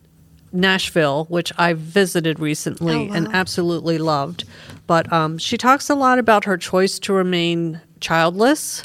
Nashville, 0.57 1.27
which 1.27 1.53
I 1.59 1.75
visited 1.75 2.41
recently 2.41 3.09
Oh, 3.11 3.13
and 3.13 3.29
absolutely 3.33 3.99
loved. 3.99 4.45
But 4.87 5.13
um, 5.13 5.39
she 5.39 5.57
talks 5.57 5.91
a 5.91 5.95
lot 5.95 6.19
about 6.19 6.45
her 6.45 6.57
choice 6.57 6.99
to 7.01 7.13
remain 7.13 7.81
childless, 8.01 8.85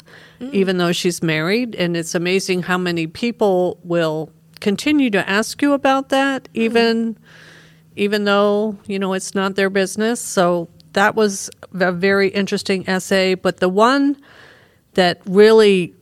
even 0.52 0.78
though 0.78 0.92
she's 0.92 1.22
married. 1.22 1.74
And 1.76 1.96
it's 1.96 2.14
amazing 2.14 2.62
how 2.62 2.78
many 2.78 3.06
people 3.06 3.78
will 3.84 4.30
continue 4.60 5.10
to 5.10 5.28
ask 5.28 5.62
you 5.62 5.72
about 5.72 6.08
that, 6.10 6.48
even 6.54 7.16
even 7.94 8.24
though 8.24 8.76
you 8.86 8.98
know 8.98 9.12
it's 9.12 9.34
not 9.34 9.54
their 9.54 9.70
business. 9.70 10.20
So 10.20 10.68
that 10.92 11.14
was 11.14 11.50
a 11.74 11.92
very 11.92 12.28
interesting 12.28 12.88
essay. 12.88 13.34
But 13.34 13.58
the 13.58 13.68
one 13.68 14.16
that 14.94 15.20
really 15.26 15.94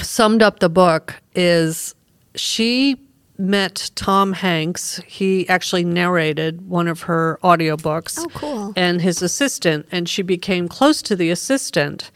summed 0.00 0.42
up 0.42 0.60
the 0.60 0.68
book 0.68 1.14
is 1.34 1.94
she 2.34 2.96
met 3.38 3.90
Tom 3.94 4.32
Hanks. 4.34 5.00
He 5.06 5.48
actually 5.48 5.84
narrated 5.84 6.68
one 6.68 6.88
of 6.88 7.02
her 7.02 7.38
audiobooks. 7.42 8.18
Oh, 8.18 8.26
cool. 8.34 8.72
And 8.76 9.00
his 9.00 9.22
assistant, 9.22 9.86
and 9.92 10.08
she 10.08 10.22
became 10.22 10.68
close 10.68 11.00
to 11.02 11.14
the 11.16 11.30
assistant. 11.30 12.10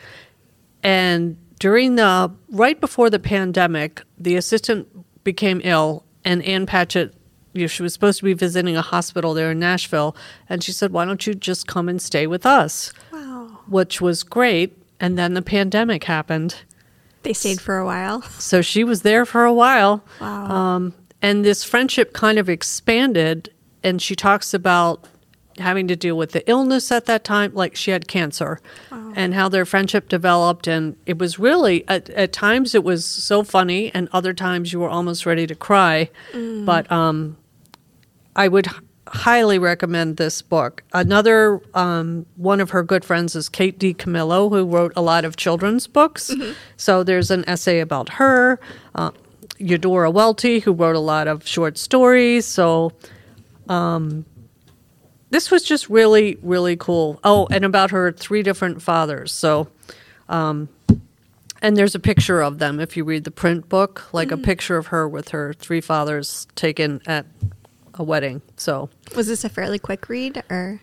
And 0.82 1.36
during 1.58 1.94
the 1.94 2.32
right 2.50 2.80
before 2.80 3.08
the 3.08 3.20
pandemic, 3.20 4.02
the 4.18 4.34
assistant 4.36 4.88
became 5.24 5.60
ill, 5.62 6.04
and 6.24 6.42
Ann 6.42 6.66
Patchett, 6.66 7.14
you 7.52 7.62
know, 7.62 7.66
she 7.68 7.82
was 7.82 7.92
supposed 7.92 8.18
to 8.18 8.24
be 8.24 8.32
visiting 8.32 8.76
a 8.76 8.82
hospital 8.82 9.34
there 9.34 9.52
in 9.52 9.60
Nashville, 9.60 10.16
and 10.48 10.64
she 10.64 10.72
said, 10.72 10.92
"Why 10.92 11.04
don't 11.04 11.24
you 11.26 11.34
just 11.34 11.66
come 11.68 11.88
and 11.88 12.02
stay 12.02 12.26
with 12.26 12.44
us?" 12.44 12.92
Wow. 13.12 13.60
Which 13.68 14.00
was 14.00 14.22
great. 14.24 14.76
And 14.98 15.18
then 15.18 15.34
the 15.34 15.42
pandemic 15.42 16.04
happened, 16.04 16.56
They 17.24 17.32
stayed 17.32 17.60
for 17.60 17.78
a 17.78 17.84
while. 17.84 18.22
so 18.22 18.62
she 18.62 18.84
was 18.84 19.02
there 19.02 19.24
for 19.26 19.44
a 19.44 19.52
while. 19.52 20.02
Wow. 20.20 20.46
Um, 20.46 20.94
and 21.22 21.44
this 21.44 21.64
friendship 21.64 22.12
kind 22.12 22.38
of 22.38 22.48
expanded, 22.48 23.48
and 23.82 24.02
she 24.02 24.14
talks 24.14 24.52
about 24.52 25.06
having 25.58 25.86
to 25.86 25.94
deal 25.94 26.16
with 26.16 26.32
the 26.32 26.48
illness 26.50 26.90
at 26.90 27.04
that 27.06 27.24
time, 27.24 27.54
like 27.54 27.76
she 27.76 27.90
had 27.90 28.08
cancer, 28.08 28.58
and 29.14 29.34
how 29.34 29.48
their 29.48 29.64
friendship 29.66 30.08
developed. 30.08 30.66
And 30.66 30.96
it 31.06 31.18
was 31.18 31.38
really, 31.38 31.86
at, 31.88 32.08
at 32.10 32.32
times, 32.32 32.74
it 32.74 32.82
was 32.82 33.04
so 33.04 33.42
funny, 33.42 33.90
and 33.94 34.08
other 34.12 34.32
times 34.32 34.72
you 34.72 34.80
were 34.80 34.88
almost 34.88 35.26
ready 35.26 35.46
to 35.46 35.54
cry. 35.54 36.10
But 36.64 36.90
um, 36.90 37.36
I 38.34 38.48
would 38.48 38.66
highly 39.08 39.58
recommend 39.58 40.16
this 40.16 40.40
book. 40.40 40.82
Another 40.94 41.60
um, 41.74 42.24
one 42.36 42.60
of 42.60 42.70
her 42.70 42.82
good 42.82 43.04
friends 43.04 43.36
is 43.36 43.50
Kate 43.50 43.78
DiCamillo, 43.78 44.48
who 44.48 44.64
wrote 44.64 44.92
a 44.96 45.02
lot 45.02 45.26
of 45.26 45.36
children's 45.36 45.86
books. 45.86 46.34
So 46.78 47.04
there's 47.04 47.30
an 47.30 47.44
essay 47.46 47.80
about 47.80 48.08
her. 48.14 48.58
Uh, 48.94 49.10
Eudora 49.62 50.10
Welty, 50.10 50.60
who 50.60 50.72
wrote 50.72 50.96
a 50.96 51.00
lot 51.00 51.28
of 51.28 51.46
short 51.46 51.78
stories. 51.78 52.46
So 52.46 52.92
um, 53.68 54.24
this 55.30 55.50
was 55.50 55.62
just 55.62 55.88
really, 55.88 56.38
really 56.42 56.76
cool. 56.76 57.18
Oh, 57.24 57.46
and 57.50 57.64
about 57.64 57.90
her 57.90 58.12
three 58.12 58.42
different 58.42 58.82
fathers. 58.82 59.32
So, 59.32 59.68
um, 60.28 60.68
and 61.62 61.76
there's 61.76 61.94
a 61.94 62.00
picture 62.00 62.42
of 62.42 62.58
them 62.58 62.80
if 62.80 62.96
you 62.96 63.04
read 63.04 63.24
the 63.24 63.30
print 63.30 63.68
book, 63.68 64.12
like 64.12 64.32
a 64.32 64.36
picture 64.36 64.76
of 64.76 64.88
her 64.88 65.08
with 65.08 65.28
her 65.28 65.54
three 65.54 65.80
fathers 65.80 66.46
taken 66.56 67.00
at 67.06 67.24
a 67.94 68.02
wedding. 68.02 68.42
So, 68.56 68.90
Was 69.14 69.28
this 69.28 69.44
a 69.44 69.48
fairly 69.48 69.78
quick 69.78 70.08
read 70.08 70.42
or? 70.50 70.80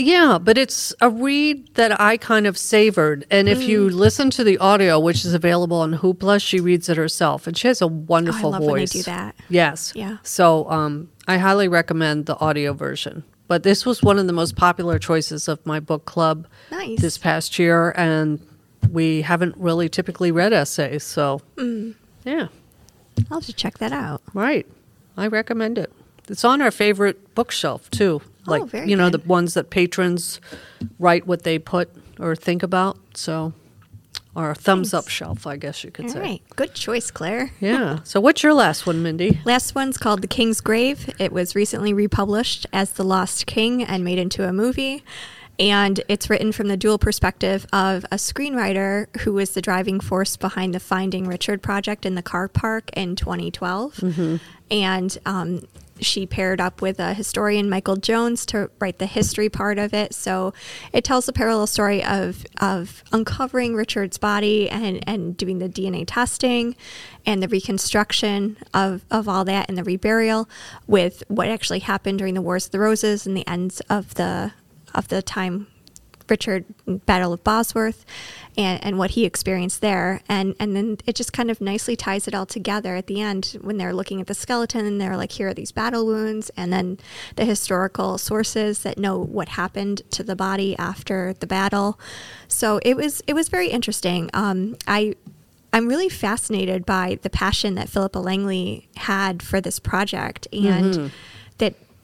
Yeah, 0.00 0.38
but 0.40 0.58
it's 0.58 0.94
a 1.00 1.08
read 1.10 1.74
that 1.74 2.00
I 2.00 2.16
kind 2.16 2.46
of 2.46 2.56
savored. 2.58 3.26
And 3.30 3.48
if 3.48 3.62
you 3.62 3.88
listen 3.88 4.30
to 4.30 4.44
the 4.44 4.58
audio, 4.58 4.98
which 4.98 5.24
is 5.24 5.34
available 5.34 5.78
on 5.78 5.94
Hoopla, 5.98 6.42
she 6.42 6.58
reads 6.60 6.88
it 6.88 6.96
herself, 6.96 7.46
and 7.46 7.56
she 7.56 7.68
has 7.68 7.80
a 7.80 7.86
wonderful 7.86 8.50
love 8.50 8.62
voice. 8.62 8.70
when 8.70 8.78
they 8.80 8.86
do 8.86 9.02
that. 9.04 9.34
Yes. 9.48 9.92
Yeah. 9.94 10.18
So 10.22 10.68
um, 10.70 11.10
I 11.28 11.38
highly 11.38 11.68
recommend 11.68 12.26
the 12.26 12.38
audio 12.38 12.72
version. 12.72 13.24
But 13.48 13.62
this 13.64 13.84
was 13.84 14.02
one 14.02 14.18
of 14.18 14.26
the 14.26 14.32
most 14.32 14.54
popular 14.56 14.98
choices 14.98 15.48
of 15.48 15.64
my 15.66 15.80
book 15.80 16.04
club 16.04 16.46
Nice. 16.70 17.00
this 17.00 17.18
past 17.18 17.58
year, 17.58 17.92
and 17.96 18.38
we 18.90 19.22
haven't 19.22 19.56
really 19.56 19.88
typically 19.88 20.30
read 20.32 20.52
essays. 20.52 21.02
So, 21.04 21.42
Mm. 21.56 21.94
yeah, 22.24 22.46
I'll 23.30 23.38
have 23.40 23.46
to 23.46 23.52
check 23.52 23.78
that 23.78 23.92
out. 23.92 24.22
right. 24.34 24.66
I 25.16 25.26
recommend 25.26 25.78
it. 25.78 25.92
It's 26.28 26.44
on 26.44 26.62
our 26.62 26.70
favorite 26.70 27.34
bookshelf 27.34 27.90
too. 27.90 28.22
Like 28.46 28.62
Oh, 28.62 28.66
very 28.66 28.88
you 28.90 28.96
know 28.96 29.10
good. 29.10 29.22
the 29.22 29.28
ones 29.28 29.54
that 29.54 29.70
patrons 29.70 30.40
write 30.98 31.26
what 31.26 31.42
they 31.42 31.58
put 31.58 31.90
or 32.18 32.34
think 32.36 32.62
about. 32.62 32.98
So, 33.14 33.52
our 34.36 34.54
thumbs 34.54 34.94
up 34.94 35.08
shelf, 35.08 35.46
I 35.46 35.56
guess 35.56 35.82
you 35.84 35.90
could 35.90 36.06
All 36.06 36.10
say. 36.12 36.20
right. 36.20 36.42
Good 36.56 36.74
choice, 36.74 37.10
Claire. 37.10 37.50
Yeah. 37.60 37.98
So, 38.04 38.20
what's 38.20 38.42
your 38.42 38.54
last 38.54 38.86
one, 38.86 39.02
Mindy? 39.02 39.40
Last 39.44 39.74
one's 39.74 39.98
called 39.98 40.22
The 40.22 40.28
King's 40.28 40.60
Grave. 40.60 41.10
It 41.18 41.32
was 41.32 41.54
recently 41.54 41.92
republished 41.92 42.66
as 42.72 42.92
The 42.92 43.04
Lost 43.04 43.46
King 43.46 43.82
and 43.82 44.04
made 44.04 44.18
into 44.18 44.48
a 44.48 44.52
movie. 44.52 45.02
And 45.58 46.00
it's 46.08 46.30
written 46.30 46.52
from 46.52 46.68
the 46.68 46.76
dual 46.78 46.96
perspective 46.98 47.66
of 47.70 48.04
a 48.06 48.16
screenwriter 48.16 49.14
who 49.20 49.34
was 49.34 49.50
the 49.50 49.60
driving 49.60 50.00
force 50.00 50.34
behind 50.38 50.74
the 50.74 50.80
Finding 50.80 51.26
Richard 51.26 51.60
project 51.60 52.06
in 52.06 52.14
the 52.14 52.22
car 52.22 52.48
park 52.48 52.88
in 52.96 53.14
2012. 53.14 54.40
And 54.70 55.18
um, 55.26 55.66
she 56.04 56.26
paired 56.26 56.60
up 56.60 56.82
with 56.82 56.98
a 56.98 57.14
historian, 57.14 57.68
Michael 57.68 57.96
Jones, 57.96 58.44
to 58.46 58.70
write 58.78 58.98
the 58.98 59.06
history 59.06 59.48
part 59.48 59.78
of 59.78 59.94
it. 59.94 60.14
So 60.14 60.52
it 60.92 61.04
tells 61.04 61.26
the 61.26 61.32
parallel 61.32 61.66
story 61.66 62.04
of, 62.04 62.44
of 62.60 63.02
uncovering 63.12 63.74
Richard's 63.74 64.18
body 64.18 64.68
and, 64.68 65.02
and 65.06 65.36
doing 65.36 65.58
the 65.58 65.68
DNA 65.68 66.04
testing 66.06 66.76
and 67.26 67.42
the 67.42 67.48
reconstruction 67.48 68.56
of, 68.72 69.04
of 69.10 69.28
all 69.28 69.44
that 69.44 69.68
and 69.68 69.76
the 69.76 69.82
reburial 69.82 70.48
with 70.86 71.22
what 71.28 71.48
actually 71.48 71.80
happened 71.80 72.18
during 72.18 72.34
the 72.34 72.42
Wars 72.42 72.66
of 72.66 72.72
the 72.72 72.80
Roses 72.80 73.26
and 73.26 73.36
the 73.36 73.46
ends 73.46 73.80
of 73.88 74.14
the 74.14 74.52
of 74.92 75.06
the 75.08 75.22
time 75.22 75.68
Richard 76.30 76.64
Battle 76.86 77.32
of 77.32 77.42
Bosworth 77.44 78.04
and, 78.56 78.82
and 78.84 78.98
what 78.98 79.12
he 79.12 79.24
experienced 79.24 79.80
there. 79.80 80.20
And 80.28 80.54
and 80.58 80.76
then 80.76 80.98
it 81.06 81.14
just 81.16 81.32
kind 81.32 81.50
of 81.50 81.60
nicely 81.60 81.96
ties 81.96 82.28
it 82.28 82.34
all 82.34 82.46
together 82.46 82.94
at 82.96 83.06
the 83.06 83.20
end 83.20 83.58
when 83.60 83.76
they're 83.76 83.94
looking 83.94 84.20
at 84.20 84.26
the 84.26 84.34
skeleton 84.34 84.86
and 84.86 85.00
they're 85.00 85.16
like, 85.16 85.32
here 85.32 85.48
are 85.48 85.54
these 85.54 85.72
battle 85.72 86.06
wounds 86.06 86.50
and 86.56 86.72
then 86.72 86.98
the 87.36 87.44
historical 87.44 88.18
sources 88.18 88.80
that 88.80 88.98
know 88.98 89.18
what 89.18 89.50
happened 89.50 90.02
to 90.10 90.22
the 90.22 90.36
body 90.36 90.76
after 90.78 91.34
the 91.40 91.46
battle. 91.46 91.98
So 92.48 92.80
it 92.82 92.96
was 92.96 93.22
it 93.26 93.34
was 93.34 93.48
very 93.48 93.68
interesting. 93.68 94.30
Um, 94.32 94.76
I 94.86 95.14
I'm 95.72 95.88
really 95.88 96.08
fascinated 96.08 96.84
by 96.84 97.18
the 97.22 97.30
passion 97.30 97.74
that 97.76 97.88
Philippa 97.88 98.18
Langley 98.18 98.88
had 98.96 99.42
for 99.42 99.60
this 99.60 99.78
project 99.78 100.48
and 100.52 100.94
that 100.94 101.10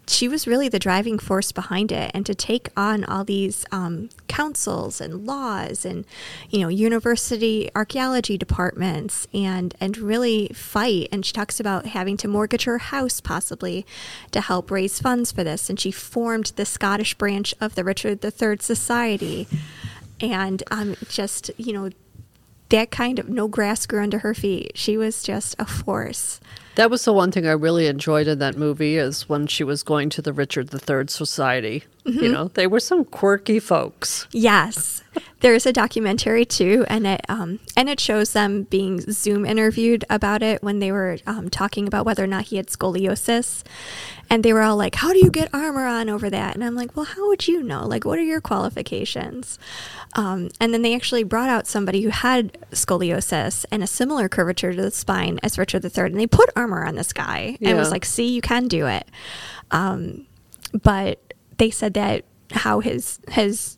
she 0.09 0.29
was 0.29 0.47
really 0.47 0.69
the 0.69 0.79
driving 0.79 1.19
force 1.19 1.53
behind 1.53 1.91
it. 1.91 2.11
And 2.15 2.25
to 2.27 2.35
take 2.35 2.69
on 2.77 3.05
all 3.05 3.25
these 3.25 3.65
um, 3.73 4.09
councils 4.29 5.01
and 5.01 5.27
laws 5.27 5.85
and 5.85 6.05
you 6.51 6.61
know 6.61 6.69
university 6.69 7.71
archaeology 7.75 8.39
departments 8.39 9.27
and 9.35 9.75
and 9.81 9.99
really 9.99 10.49
fight. 10.49 11.09
And 11.11 11.25
she 11.25 11.33
talks 11.33 11.59
about 11.59 11.87
having 11.87 12.17
to 12.19 12.29
mortgage 12.29 12.65
her 12.65 12.79
house 12.79 13.21
possibly 13.21 13.85
to 14.31 14.41
help 14.41 14.71
raise 14.71 15.01
funds 15.01 15.33
for 15.33 15.43
this. 15.43 15.69
And 15.69 15.79
she 15.79 15.91
formed 15.91 16.53
the 16.57 16.67
scottish 16.67 17.15
branch 17.15 17.55
of 17.61 17.75
the 17.75 17.85
richard 17.85 18.25
iii 18.25 18.57
society. 18.61 19.49
And 20.21 20.63
um, 20.71 20.97
just 21.09 21.51
you 21.57 21.73
know 21.73 21.91
that 22.69 22.91
kind 22.91 23.19
of 23.19 23.29
no 23.29 23.49
grass 23.49 23.87
grew 23.87 24.03
under 24.03 24.21
her 24.21 24.35
feet. 24.35 24.73
She 24.75 24.97
was 24.97 25.23
just 25.23 25.55
a 25.59 25.67
force 25.67 26.41
That 26.77 26.91
was 26.91 27.07
the 27.07 27.13
one 27.15 27.33
thing 27.33 27.47
I 27.47 27.53
really 27.53 27.87
enjoyed 27.87 28.29
in 28.29 28.39
that 28.41 28.59
movie 28.59 28.99
is 28.99 29.31
when 29.31 29.47
she 29.47 29.65
was 29.65 29.83
going 29.83 30.11
to 30.11 30.21
the 30.21 30.35
Richard 30.35 30.69
III 30.75 31.07
Society. 31.09 31.85
Mm-hmm. 32.07 32.23
You 32.23 32.33
know, 32.33 32.49
they 32.49 32.69
were 32.69 32.79
some 32.79 33.05
quirky 33.05 33.59
folks. 33.59 34.29
Yes, 34.31 35.03
there's 35.41 35.67
a 35.67 35.73
documentary 35.73 36.45
too, 36.45 36.87
and 36.89 37.05
it 37.05 37.21
um, 37.29 37.59
and 37.77 37.89
it 37.89 37.99
shows 37.99 38.33
them 38.33 38.63
being 38.65 39.01
Zoom 39.01 39.45
interviewed 39.45 40.05
about 40.09 40.43
it 40.43 40.63
when 40.63 40.79
they 40.79 40.93
were 40.93 41.19
um, 41.27 41.51
talking 41.51 41.89
about 41.89 42.07
whether 42.07 42.23
or 42.23 42.29
not 42.29 42.47
he 42.47 42.57
had 42.57 42.69
scoliosis, 42.69 43.65
and 44.31 44.45
they 44.45 44.53
were 44.53 44.63
all 44.63 44.77
like, 44.77 44.95
"How 44.95 45.13
do 45.13 45.19
you 45.19 45.31
get 45.31 45.53
armor 45.53 45.85
on 45.85 46.09
over 46.09 46.31
that?" 46.31 46.55
And 46.55 46.63
I'm 46.63 46.77
like, 46.77 46.97
"Well, 46.97 47.07
how 47.07 47.27
would 47.27 47.49
you 47.49 47.61
know? 47.61 47.85
Like, 47.85 48.05
what 48.05 48.21
are 48.21 48.23
your 48.23 48.41
qualifications?" 48.41 49.59
Um, 50.15 50.51
and 50.61 50.73
then 50.73 50.83
they 50.83 50.95
actually 50.95 51.25
brought 51.25 51.49
out 51.49 51.67
somebody 51.67 52.03
who 52.03 52.11
had 52.11 52.57
scoliosis 52.71 53.67
and 53.73 53.83
a 53.83 53.87
similar 53.89 54.29
curvature 54.29 54.73
to 54.73 54.81
the 54.81 54.91
spine 54.93 55.41
as 55.43 55.59
Richard 55.59 55.85
III, 55.85 56.05
and 56.05 56.21
they 56.21 56.29
put 56.29 56.51
armor 56.55 56.85
on 56.85 56.95
this 56.95 57.13
guy 57.13 57.59
and 57.61 57.77
was 57.77 57.91
like, 57.91 58.05
"See, 58.05 58.29
you 58.29 58.41
can 58.41 58.69
do 58.69 58.87
it." 58.87 59.09
Um, 59.73 60.27
but 60.83 61.21
they 61.59 61.71
said 61.71 61.95
that 61.95 62.25
how 62.53 62.81
his 62.81 63.19
his 63.31 63.77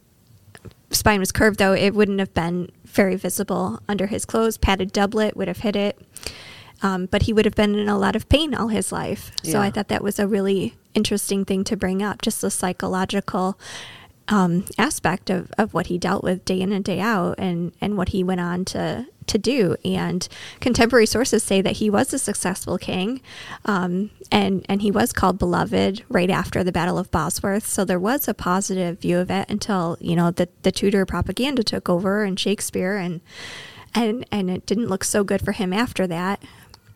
spine 0.90 1.20
was 1.20 1.32
curved 1.32 1.58
though 1.58 1.74
it 1.74 1.94
wouldn't 1.94 2.18
have 2.18 2.32
been 2.34 2.70
very 2.84 3.16
visible 3.16 3.80
under 3.88 4.06
his 4.06 4.24
clothes. 4.24 4.58
Padded 4.58 4.92
doublet 4.92 5.36
would 5.36 5.48
have 5.48 5.58
hit 5.58 5.76
it. 5.76 5.98
Um, 6.80 7.06
but 7.06 7.22
he 7.22 7.32
would 7.32 7.44
have 7.44 7.56
been 7.56 7.74
in 7.74 7.88
a 7.88 7.98
lot 7.98 8.14
of 8.14 8.28
pain 8.28 8.54
all 8.54 8.68
his 8.68 8.92
life. 8.92 9.32
So 9.42 9.60
i 9.60 9.70
thought 9.70 9.88
that 9.88 10.02
was 10.02 10.18
a 10.18 10.28
really 10.28 10.76
interesting 10.94 11.44
thing 11.44 11.64
to 11.64 11.76
bring 11.76 12.02
up 12.02 12.22
just 12.22 12.40
the 12.40 12.50
psychological 12.50 13.58
um, 14.28 14.64
aspect 14.76 15.30
of, 15.30 15.50
of 15.58 15.74
what 15.74 15.86
he 15.86 15.98
dealt 15.98 16.22
with 16.22 16.44
day 16.44 16.60
in 16.60 16.72
and 16.72 16.84
day 16.84 17.00
out 17.00 17.36
and, 17.38 17.72
and 17.80 17.96
what 17.96 18.10
he 18.10 18.22
went 18.22 18.40
on 18.40 18.64
to 18.66 19.06
to 19.28 19.38
do 19.38 19.76
and 19.84 20.28
contemporary 20.60 21.06
sources 21.06 21.42
say 21.42 21.60
that 21.60 21.76
he 21.76 21.88
was 21.90 22.12
a 22.12 22.18
successful 22.18 22.78
king 22.78 23.20
um, 23.64 24.10
and 24.32 24.64
and 24.68 24.82
he 24.82 24.90
was 24.90 25.12
called 25.12 25.38
beloved 25.38 26.02
right 26.08 26.30
after 26.30 26.64
the 26.64 26.72
battle 26.72 26.98
of 26.98 27.10
bosworth 27.10 27.66
so 27.66 27.84
there 27.84 27.98
was 27.98 28.26
a 28.28 28.34
positive 28.34 28.98
view 29.00 29.18
of 29.18 29.30
it 29.30 29.48
until 29.48 29.96
you 30.00 30.16
know 30.16 30.30
the, 30.30 30.48
the 30.62 30.72
tudor 30.72 31.04
propaganda 31.06 31.62
took 31.62 31.88
over 31.88 32.24
and 32.24 32.38
shakespeare 32.40 32.96
and 32.96 33.20
and 33.94 34.26
and 34.32 34.50
it 34.50 34.66
didn't 34.66 34.88
look 34.88 35.04
so 35.04 35.22
good 35.24 35.42
for 35.42 35.52
him 35.52 35.72
after 35.72 36.06
that 36.06 36.42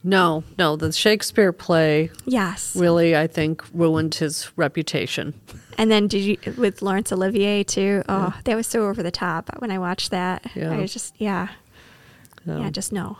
No, 0.04 0.42
no, 0.58 0.74
the 0.76 0.90
Shakespeare 0.90 1.52
play 1.52 2.10
Yes. 2.26 2.74
really, 2.74 3.14
I 3.16 3.28
think, 3.28 3.62
ruined 3.72 4.16
his 4.16 4.50
reputation. 4.56 5.32
And 5.78 5.92
then 5.92 6.08
did 6.08 6.22
you 6.24 6.36
with 6.58 6.82
Laurence 6.82 7.12
Olivier 7.12 7.62
too? 7.62 8.02
Oh, 8.08 8.34
that 8.44 8.56
was 8.56 8.66
so 8.66 8.88
over 8.88 9.00
the 9.02 9.12
top 9.12 9.48
when 9.60 9.70
I 9.70 9.78
watched 9.78 10.10
that. 10.10 10.44
Yeah. 10.56 10.72
I 10.72 10.78
was 10.80 10.92
just 10.92 11.14
yeah. 11.18 11.48
Yeah. 12.46 12.58
Yeah, 12.60 12.70
just 12.70 12.92
no. 12.92 13.16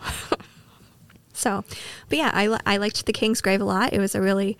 so, 1.33 1.63
but 2.09 2.17
yeah, 2.17 2.31
I, 2.33 2.57
I 2.65 2.77
liked 2.77 3.05
The 3.05 3.13
King's 3.13 3.41
Grave 3.41 3.61
a 3.61 3.65
lot. 3.65 3.93
It 3.93 3.99
was 3.99 4.15
a 4.15 4.21
really 4.21 4.57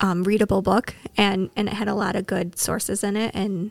um, 0.00 0.24
readable 0.24 0.62
book, 0.62 0.94
and 1.16 1.50
and 1.56 1.68
it 1.68 1.74
had 1.74 1.88
a 1.88 1.94
lot 1.94 2.16
of 2.16 2.26
good 2.26 2.58
sources 2.58 3.04
in 3.04 3.16
it, 3.16 3.34
and 3.34 3.70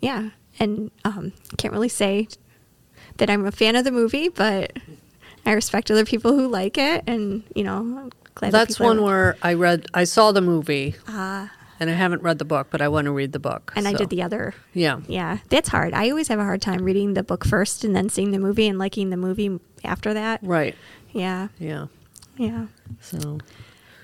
yeah, 0.00 0.30
and 0.58 0.90
um, 1.04 1.32
can't 1.56 1.72
really 1.72 1.88
say 1.88 2.28
that 3.16 3.30
I'm 3.30 3.44
a 3.46 3.52
fan 3.52 3.76
of 3.76 3.84
the 3.84 3.90
movie, 3.92 4.28
but 4.28 4.72
I 5.46 5.52
respect 5.52 5.90
other 5.90 6.04
people 6.04 6.32
who 6.32 6.48
like 6.48 6.76
it, 6.78 7.04
and 7.06 7.42
you 7.54 7.64
know, 7.64 7.76
I'm 7.78 8.10
glad 8.34 8.52
that 8.52 8.68
That's 8.68 8.80
are- 8.80 8.84
one 8.84 9.02
where 9.02 9.36
I 9.42 9.54
read, 9.54 9.86
I 9.94 10.04
saw 10.04 10.32
the 10.32 10.42
movie, 10.42 10.94
Ah, 11.08 11.50
and 11.80 11.90
I 11.90 11.94
haven't 11.94 12.22
read 12.22 12.38
the 12.38 12.44
book, 12.44 12.68
but 12.70 12.80
I 12.82 12.88
want 12.88 13.06
to 13.06 13.12
read 13.12 13.32
the 13.32 13.38
book. 13.40 13.72
and 13.74 13.88
I 13.88 13.94
did 13.94 14.10
the 14.10 14.22
other. 14.22 14.54
Yeah. 14.74 15.00
Yeah, 15.08 15.38
that's 15.48 15.68
hard. 15.70 15.94
I 15.94 16.10
always 16.10 16.28
have 16.28 16.38
a 16.38 16.44
hard 16.44 16.62
time 16.62 16.84
reading 16.84 17.14
the 17.14 17.22
book 17.22 17.44
first 17.44 17.82
and 17.84 17.96
then 17.96 18.08
seeing 18.08 18.30
the 18.30 18.38
movie 18.38 18.68
and 18.68 18.78
liking 18.78 19.10
the 19.10 19.16
movie 19.16 19.58
after 19.82 20.14
that. 20.14 20.40
Right. 20.42 20.76
Yeah, 21.12 21.48
Yeah. 21.58 21.86
yeah. 22.36 22.66
So, 23.00 23.38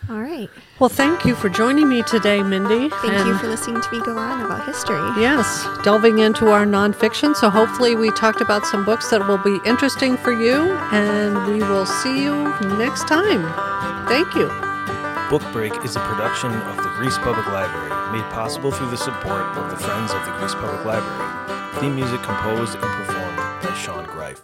All 0.09 0.21
right. 0.21 0.49
well, 0.79 0.89
thank 0.89 1.25
you 1.25 1.35
for 1.35 1.49
joining 1.49 1.89
me 1.89 2.03
today, 2.03 2.43
Mindy. 2.43 2.89
Thank 2.89 3.27
you 3.27 3.37
for 3.39 3.47
listening 3.49 3.81
to 3.83 3.93
me 3.93 4.01
go 4.05 4.17
on 4.17 4.41
about 4.45 4.65
history. 4.67 4.97
Yes, 5.21 5.67
delving 5.85 6.19
into 6.19 6.49
our 6.49 6.65
nonfiction. 6.65 7.35
So 7.37 7.51
hopefully, 7.51 7.95
we 7.95 8.11
talked 8.13 8.41
about 8.41 8.65
some 8.67 8.85
books 8.85 9.11
that 9.11 9.27
will 9.29 9.39
be 9.39 9.59
interesting 9.69 10.17
for 10.17 10.33
you, 10.33 10.73
and 10.93 11.47
we 11.53 11.59
will 11.61 11.87
see 11.87 12.23
you 12.25 12.35
next 12.79 13.07
time. 13.09 13.43
Thank 14.09 14.35
you. 14.35 14.76
Book 15.29 15.43
Break 15.53 15.73
is 15.85 15.97
a 15.97 16.01
production 16.01 16.53
of 16.53 16.77
the 16.77 16.89
Greece 16.99 17.19
Public 17.19 17.47
Library, 17.49 17.91
made 18.13 18.23
possible 18.31 18.71
through 18.71 18.91
the 18.91 18.97
support 18.97 19.43
of 19.57 19.71
the 19.71 19.77
Friends 19.77 20.13
of 20.13 20.25
the 20.25 20.31
Greece 20.39 20.55
Public 20.55 20.85
Library. 20.85 21.81
Theme 21.81 21.97
music 21.97 22.23
composed 22.23 22.75
and 22.75 22.83
performed 22.83 23.37
by 23.37 23.75
Sean 23.75 24.05
Greif. 24.05 24.41